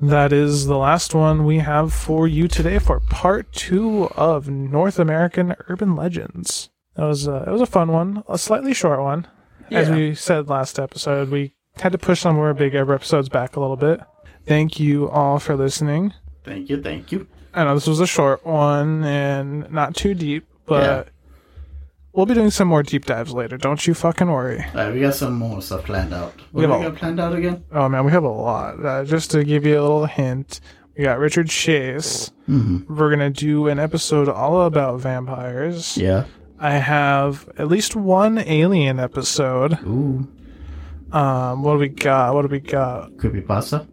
That 0.00 0.32
is 0.32 0.66
the 0.66 0.76
last 0.76 1.14
one 1.14 1.44
we 1.44 1.58
have 1.58 1.92
for 1.92 2.28
you 2.28 2.46
today 2.46 2.78
for 2.78 3.00
part 3.00 3.52
two 3.52 4.04
of 4.16 4.48
North 4.48 4.98
American 4.98 5.56
urban 5.68 5.96
legends. 5.96 6.70
That 6.94 7.06
was 7.06 7.26
uh, 7.26 7.32
a, 7.46 7.48
it 7.48 7.52
was 7.52 7.60
a 7.60 7.66
fun 7.66 7.90
one, 7.90 8.22
a 8.28 8.38
slightly 8.38 8.74
short 8.74 9.00
one. 9.00 9.26
As 9.70 9.90
we 9.90 10.14
said 10.14 10.48
last 10.48 10.78
episode, 10.78 11.30
we 11.30 11.54
had 11.76 11.92
to 11.92 11.98
push 11.98 12.20
some 12.20 12.36
of 12.36 12.42
our 12.42 12.54
bigger 12.54 12.90
episodes 12.92 13.28
back 13.28 13.54
a 13.56 13.60
little 13.60 13.76
bit. 13.76 14.00
Thank 14.46 14.80
you 14.80 15.10
all 15.10 15.38
for 15.38 15.56
listening. 15.56 16.14
Thank 16.44 16.70
you, 16.70 16.80
thank 16.82 17.12
you. 17.12 17.26
I 17.52 17.64
know 17.64 17.74
this 17.74 17.86
was 17.86 18.00
a 18.00 18.06
short 18.06 18.46
one 18.46 19.04
and 19.04 19.70
not 19.70 19.94
too 19.94 20.14
deep, 20.14 20.46
but 20.64 20.82
Yeah. 20.82 21.12
We'll 22.18 22.26
be 22.26 22.34
doing 22.34 22.50
some 22.50 22.66
more 22.66 22.82
deep 22.82 23.04
dives 23.06 23.32
later. 23.32 23.56
Don't 23.56 23.86
you 23.86 23.94
fucking 23.94 24.28
worry. 24.28 24.64
Alright, 24.74 24.92
we 24.92 25.00
got 25.00 25.14
some 25.14 25.34
more 25.34 25.62
stuff 25.62 25.84
planned 25.84 26.12
out. 26.12 26.34
We 26.52 26.66
What 26.66 26.66
do 26.66 26.72
have 26.72 26.80
we 26.80 26.86
got 26.90 26.98
planned 26.98 27.20
out 27.20 27.32
again? 27.32 27.64
Oh 27.70 27.88
man, 27.88 28.04
we 28.04 28.10
have 28.10 28.24
a 28.24 28.28
lot. 28.28 28.84
Uh, 28.84 29.04
just 29.04 29.30
to 29.30 29.44
give 29.44 29.64
you 29.64 29.78
a 29.78 29.82
little 29.82 30.06
hint, 30.06 30.60
we 30.96 31.04
got 31.04 31.20
Richard 31.20 31.48
Chase. 31.48 32.32
Mm-hmm. 32.48 32.92
We're 32.92 33.10
gonna 33.10 33.30
do 33.30 33.68
an 33.68 33.78
episode 33.78 34.28
all 34.28 34.62
about 34.62 35.00
vampires. 35.00 35.96
Yeah. 35.96 36.24
I 36.58 36.72
have 36.72 37.48
at 37.56 37.68
least 37.68 37.94
one 37.94 38.38
alien 38.38 38.98
episode. 38.98 39.78
Ooh. 39.84 40.26
Um, 41.12 41.62
what 41.62 41.74
do 41.74 41.78
we 41.78 41.88
got? 41.88 42.34
What 42.34 42.42
do 42.42 42.48
we 42.48 42.58
got? 42.58 43.16
Creepy 43.16 43.42
pasta? 43.42 43.86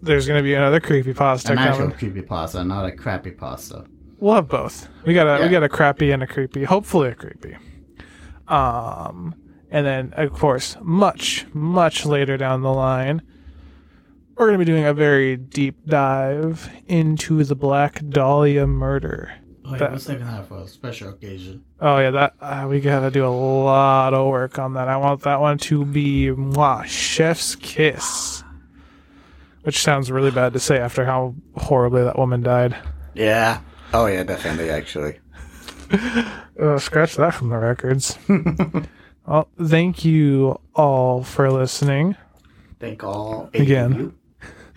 There's 0.00 0.28
gonna 0.28 0.44
be 0.44 0.54
another 0.54 0.78
creepy 0.78 1.14
pasta 1.14 1.50
An 1.50 1.58
actual 1.58 1.90
creepy 1.90 2.22
pasta, 2.22 2.62
not 2.62 2.86
a 2.86 2.92
crappy 2.92 3.32
pasta. 3.32 3.86
We'll 4.20 4.36
have 4.36 4.46
both. 4.46 4.88
We 5.04 5.14
got 5.14 5.26
a 5.26 5.42
we 5.42 5.50
got 5.50 5.64
a 5.64 5.68
crappy 5.68 6.12
and 6.12 6.22
a 6.22 6.28
creepy. 6.28 6.62
Hopefully 6.62 7.08
a 7.08 7.14
creepy. 7.16 7.56
Um, 8.48 9.34
and 9.70 9.86
then 9.86 10.12
of 10.16 10.32
course, 10.32 10.76
much 10.82 11.46
much 11.54 12.04
later 12.04 12.36
down 12.36 12.62
the 12.62 12.72
line, 12.72 13.22
we're 14.36 14.46
gonna 14.46 14.58
be 14.58 14.64
doing 14.64 14.84
a 14.84 14.94
very 14.94 15.36
deep 15.36 15.86
dive 15.86 16.68
into 16.88 17.44
the 17.44 17.54
Black 17.54 18.00
Dahlia 18.08 18.66
murder. 18.66 19.32
Oh, 19.64 19.72
yeah, 19.72 19.78
That- 19.78 19.92
we're 19.92 19.98
saving 19.98 20.26
that 20.26 20.46
for 20.48 20.58
a 20.58 20.66
special 20.66 21.10
occasion. 21.10 21.62
Oh 21.80 21.98
yeah, 21.98 22.10
that 22.10 22.34
uh, 22.40 22.66
we 22.68 22.80
gotta 22.80 23.10
do 23.10 23.24
a 23.24 23.28
lot 23.28 24.12
of 24.12 24.28
work 24.28 24.58
on 24.58 24.74
that. 24.74 24.88
I 24.88 24.96
want 24.96 25.22
that 25.22 25.40
one 25.40 25.58
to 25.58 25.84
be 25.84 26.26
mwah, 26.26 26.84
chef's 26.84 27.54
kiss, 27.56 28.42
which 29.62 29.80
sounds 29.80 30.10
really 30.10 30.32
bad 30.32 30.52
to 30.54 30.60
say 30.60 30.78
after 30.78 31.04
how 31.04 31.34
horribly 31.56 32.02
that 32.02 32.18
woman 32.18 32.42
died. 32.42 32.76
Yeah. 33.14 33.60
Oh, 33.94 34.06
yeah, 34.06 34.22
definitely, 34.24 34.70
actually. 34.70 35.18
Uh, 36.60 36.78
scratch 36.78 37.16
that 37.16 37.34
from 37.34 37.48
the 37.48 37.56
records. 37.56 38.18
well, 39.26 39.48
thank 39.62 40.04
you 40.04 40.58
all 40.74 41.22
for 41.22 41.50
listening. 41.50 42.16
Thank 42.80 43.02
all 43.04 43.50
eight 43.54 43.62
Again. 43.62 43.92
of 43.92 43.98
you. 43.98 44.14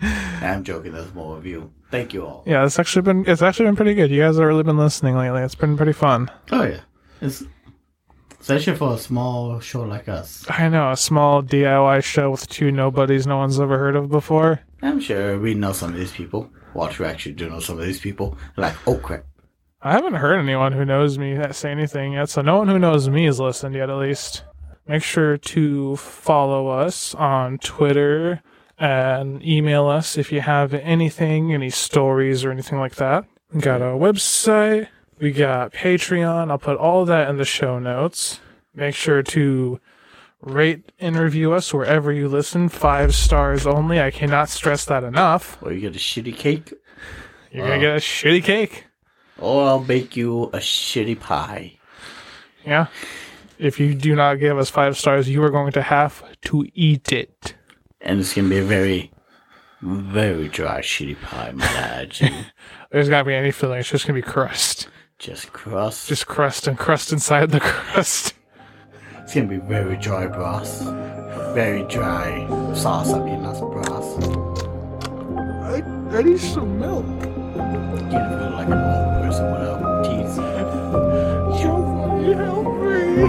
I'm 0.00 0.64
joking, 0.64 0.92
there's 0.92 1.12
more 1.14 1.36
of 1.36 1.46
you. 1.46 1.72
Thank 1.90 2.12
you 2.14 2.26
all. 2.26 2.42
Yeah, 2.46 2.64
it's 2.64 2.78
actually 2.78 3.02
been 3.02 3.24
it's 3.26 3.42
actually 3.42 3.66
been 3.66 3.76
pretty 3.76 3.94
good. 3.94 4.10
You 4.10 4.20
guys 4.22 4.36
have 4.36 4.46
really 4.46 4.62
been 4.62 4.76
listening 4.78 5.16
lately. 5.16 5.42
It's 5.42 5.54
been 5.54 5.76
pretty 5.76 5.92
fun. 5.92 6.30
Oh, 6.52 6.64
yeah. 6.64 6.80
It's, 7.20 7.44
especially 8.40 8.76
for 8.76 8.94
a 8.94 8.98
small 8.98 9.60
show 9.60 9.82
like 9.82 10.08
us. 10.08 10.44
I 10.48 10.68
know 10.68 10.90
a 10.90 10.96
small 10.96 11.42
DIY 11.42 12.02
show 12.04 12.30
with 12.30 12.48
two 12.48 12.70
nobodies 12.70 13.26
no 13.26 13.38
one's 13.38 13.58
ever 13.60 13.78
heard 13.78 13.96
of 13.96 14.08
before. 14.08 14.60
I'm 14.82 15.00
sure 15.00 15.38
we 15.38 15.54
know 15.54 15.72
some 15.72 15.92
of 15.92 15.96
these 15.98 16.12
people. 16.12 16.50
Watch, 16.74 16.98
we 16.98 17.06
actually 17.06 17.32
do 17.32 17.48
know 17.48 17.60
some 17.60 17.78
of 17.78 17.84
these 17.86 18.00
people. 18.00 18.36
Like, 18.56 18.74
oh 18.86 18.98
crap. 18.98 19.24
I 19.82 19.92
haven't 19.92 20.14
heard 20.14 20.38
anyone 20.38 20.72
who 20.72 20.84
knows 20.84 21.18
me 21.18 21.34
that 21.34 21.54
say 21.54 21.70
anything 21.70 22.14
yet, 22.14 22.28
so 22.28 22.42
no 22.42 22.58
one 22.58 22.68
who 22.68 22.78
knows 22.78 23.08
me 23.08 23.26
has 23.26 23.38
listened 23.38 23.74
yet, 23.74 23.90
at 23.90 23.96
least. 23.96 24.42
Make 24.88 25.02
sure 25.02 25.36
to 25.36 25.96
follow 25.96 26.68
us 26.68 27.14
on 27.14 27.58
Twitter 27.58 28.42
and 28.78 29.42
email 29.44 29.86
us 29.86 30.16
if 30.16 30.32
you 30.32 30.40
have 30.40 30.72
anything, 30.74 31.52
any 31.52 31.70
stories 31.70 32.44
or 32.44 32.50
anything 32.50 32.78
like 32.78 32.94
that. 32.96 33.24
We 33.52 33.60
got 33.60 33.80
a 33.82 33.86
website, 33.96 34.88
we 35.18 35.32
got 35.32 35.72
Patreon. 35.72 36.50
I'll 36.50 36.58
put 36.58 36.76
all 36.78 37.04
that 37.04 37.28
in 37.28 37.36
the 37.36 37.44
show 37.44 37.78
notes. 37.78 38.40
Make 38.74 38.94
sure 38.94 39.22
to 39.22 39.80
rate 40.40 40.92
and 40.98 41.16
review 41.16 41.52
us 41.52 41.72
wherever 41.72 42.12
you 42.12 42.28
listen. 42.28 42.68
Five 42.68 43.14
stars 43.14 43.66
only. 43.66 44.00
I 44.00 44.10
cannot 44.10 44.48
stress 44.50 44.84
that 44.86 45.04
enough. 45.04 45.58
Or 45.62 45.72
you 45.72 45.80
get 45.80 45.96
a 45.96 45.98
shitty 45.98 46.36
cake, 46.36 46.72
You're 47.50 47.64
Wow. 47.64 47.70
gonna 47.70 47.80
get 47.80 47.96
a 47.96 48.00
shitty 48.00 48.44
cake. 48.44 48.85
Or 49.38 49.64
I'll 49.64 49.80
bake 49.80 50.16
you 50.16 50.44
a 50.44 50.58
shitty 50.58 51.20
pie. 51.20 51.78
Yeah. 52.64 52.86
If 53.58 53.80
you 53.80 53.94
do 53.94 54.14
not 54.14 54.34
give 54.34 54.58
us 54.58 54.68
five 54.68 54.98
stars, 54.98 55.28
you 55.28 55.42
are 55.42 55.50
going 55.50 55.72
to 55.72 55.82
have 55.82 56.22
to 56.42 56.66
eat 56.74 57.12
it. 57.12 57.54
And 58.00 58.20
it's 58.20 58.34
gonna 58.34 58.48
be 58.48 58.58
a 58.58 58.64
very, 58.64 59.10
very 59.80 60.48
dry 60.48 60.80
shitty 60.80 61.20
pie, 61.22 61.52
my 61.52 61.64
lad. 61.74 62.16
There's 62.90 63.08
not 63.08 63.18
gonna 63.18 63.24
be 63.24 63.34
any 63.34 63.50
filling. 63.50 63.80
It's 63.80 63.90
just 63.90 64.06
gonna 64.06 64.18
be 64.18 64.22
crust. 64.22 64.88
Just 65.18 65.52
crust. 65.52 66.08
Just 66.08 66.26
crust 66.26 66.66
and 66.66 66.78
crust 66.78 67.12
inside 67.12 67.50
the 67.50 67.60
crust. 67.60 68.34
It's 69.18 69.34
gonna 69.34 69.46
be 69.46 69.56
very 69.56 69.96
dry 69.96 70.26
broth. 70.26 70.82
Very 71.54 71.84
dry 71.84 72.46
sauce, 72.74 73.12
I 73.12 73.24
mean, 73.24 73.42
not 73.42 73.58
broth. 73.58 74.22
I, 75.64 75.82
I 76.18 76.22
need 76.22 76.38
some 76.38 76.78
milk. 76.78 77.06
You 77.06 78.10
feel 78.10 78.50
like 78.52 79.15
an 79.26 79.32
old 79.32 79.34
person 79.34 79.50
without 79.52 80.04
teeth. 80.04 80.34
Somebody 80.34 82.32
help 82.32 82.66
me. 82.82 83.22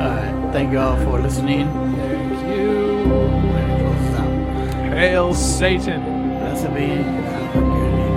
Alright, 0.00 0.34
uh, 0.34 0.52
thank 0.52 0.72
you 0.72 0.78
all 0.78 0.96
for 1.04 1.20
listening. 1.20 1.68
Thank 1.70 2.56
you. 2.56 2.68
We're 3.08 3.44
gonna 3.52 3.78
close 3.78 4.00
this 4.00 4.18
out. 4.18 4.92
Hail 4.92 5.34
Satan. 5.34 6.02
Blessed 6.38 6.74
be. 6.74 6.84
A 6.84 6.94
uh, 6.94 7.52
good 7.52 7.62
evening. 7.62 8.12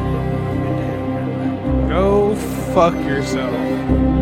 Good 0.63 0.77
day. 0.77 0.97
Good 1.19 1.37
night. 1.39 1.89
Go 1.89 2.35
fuck 2.73 2.95
yourself. 3.05 4.16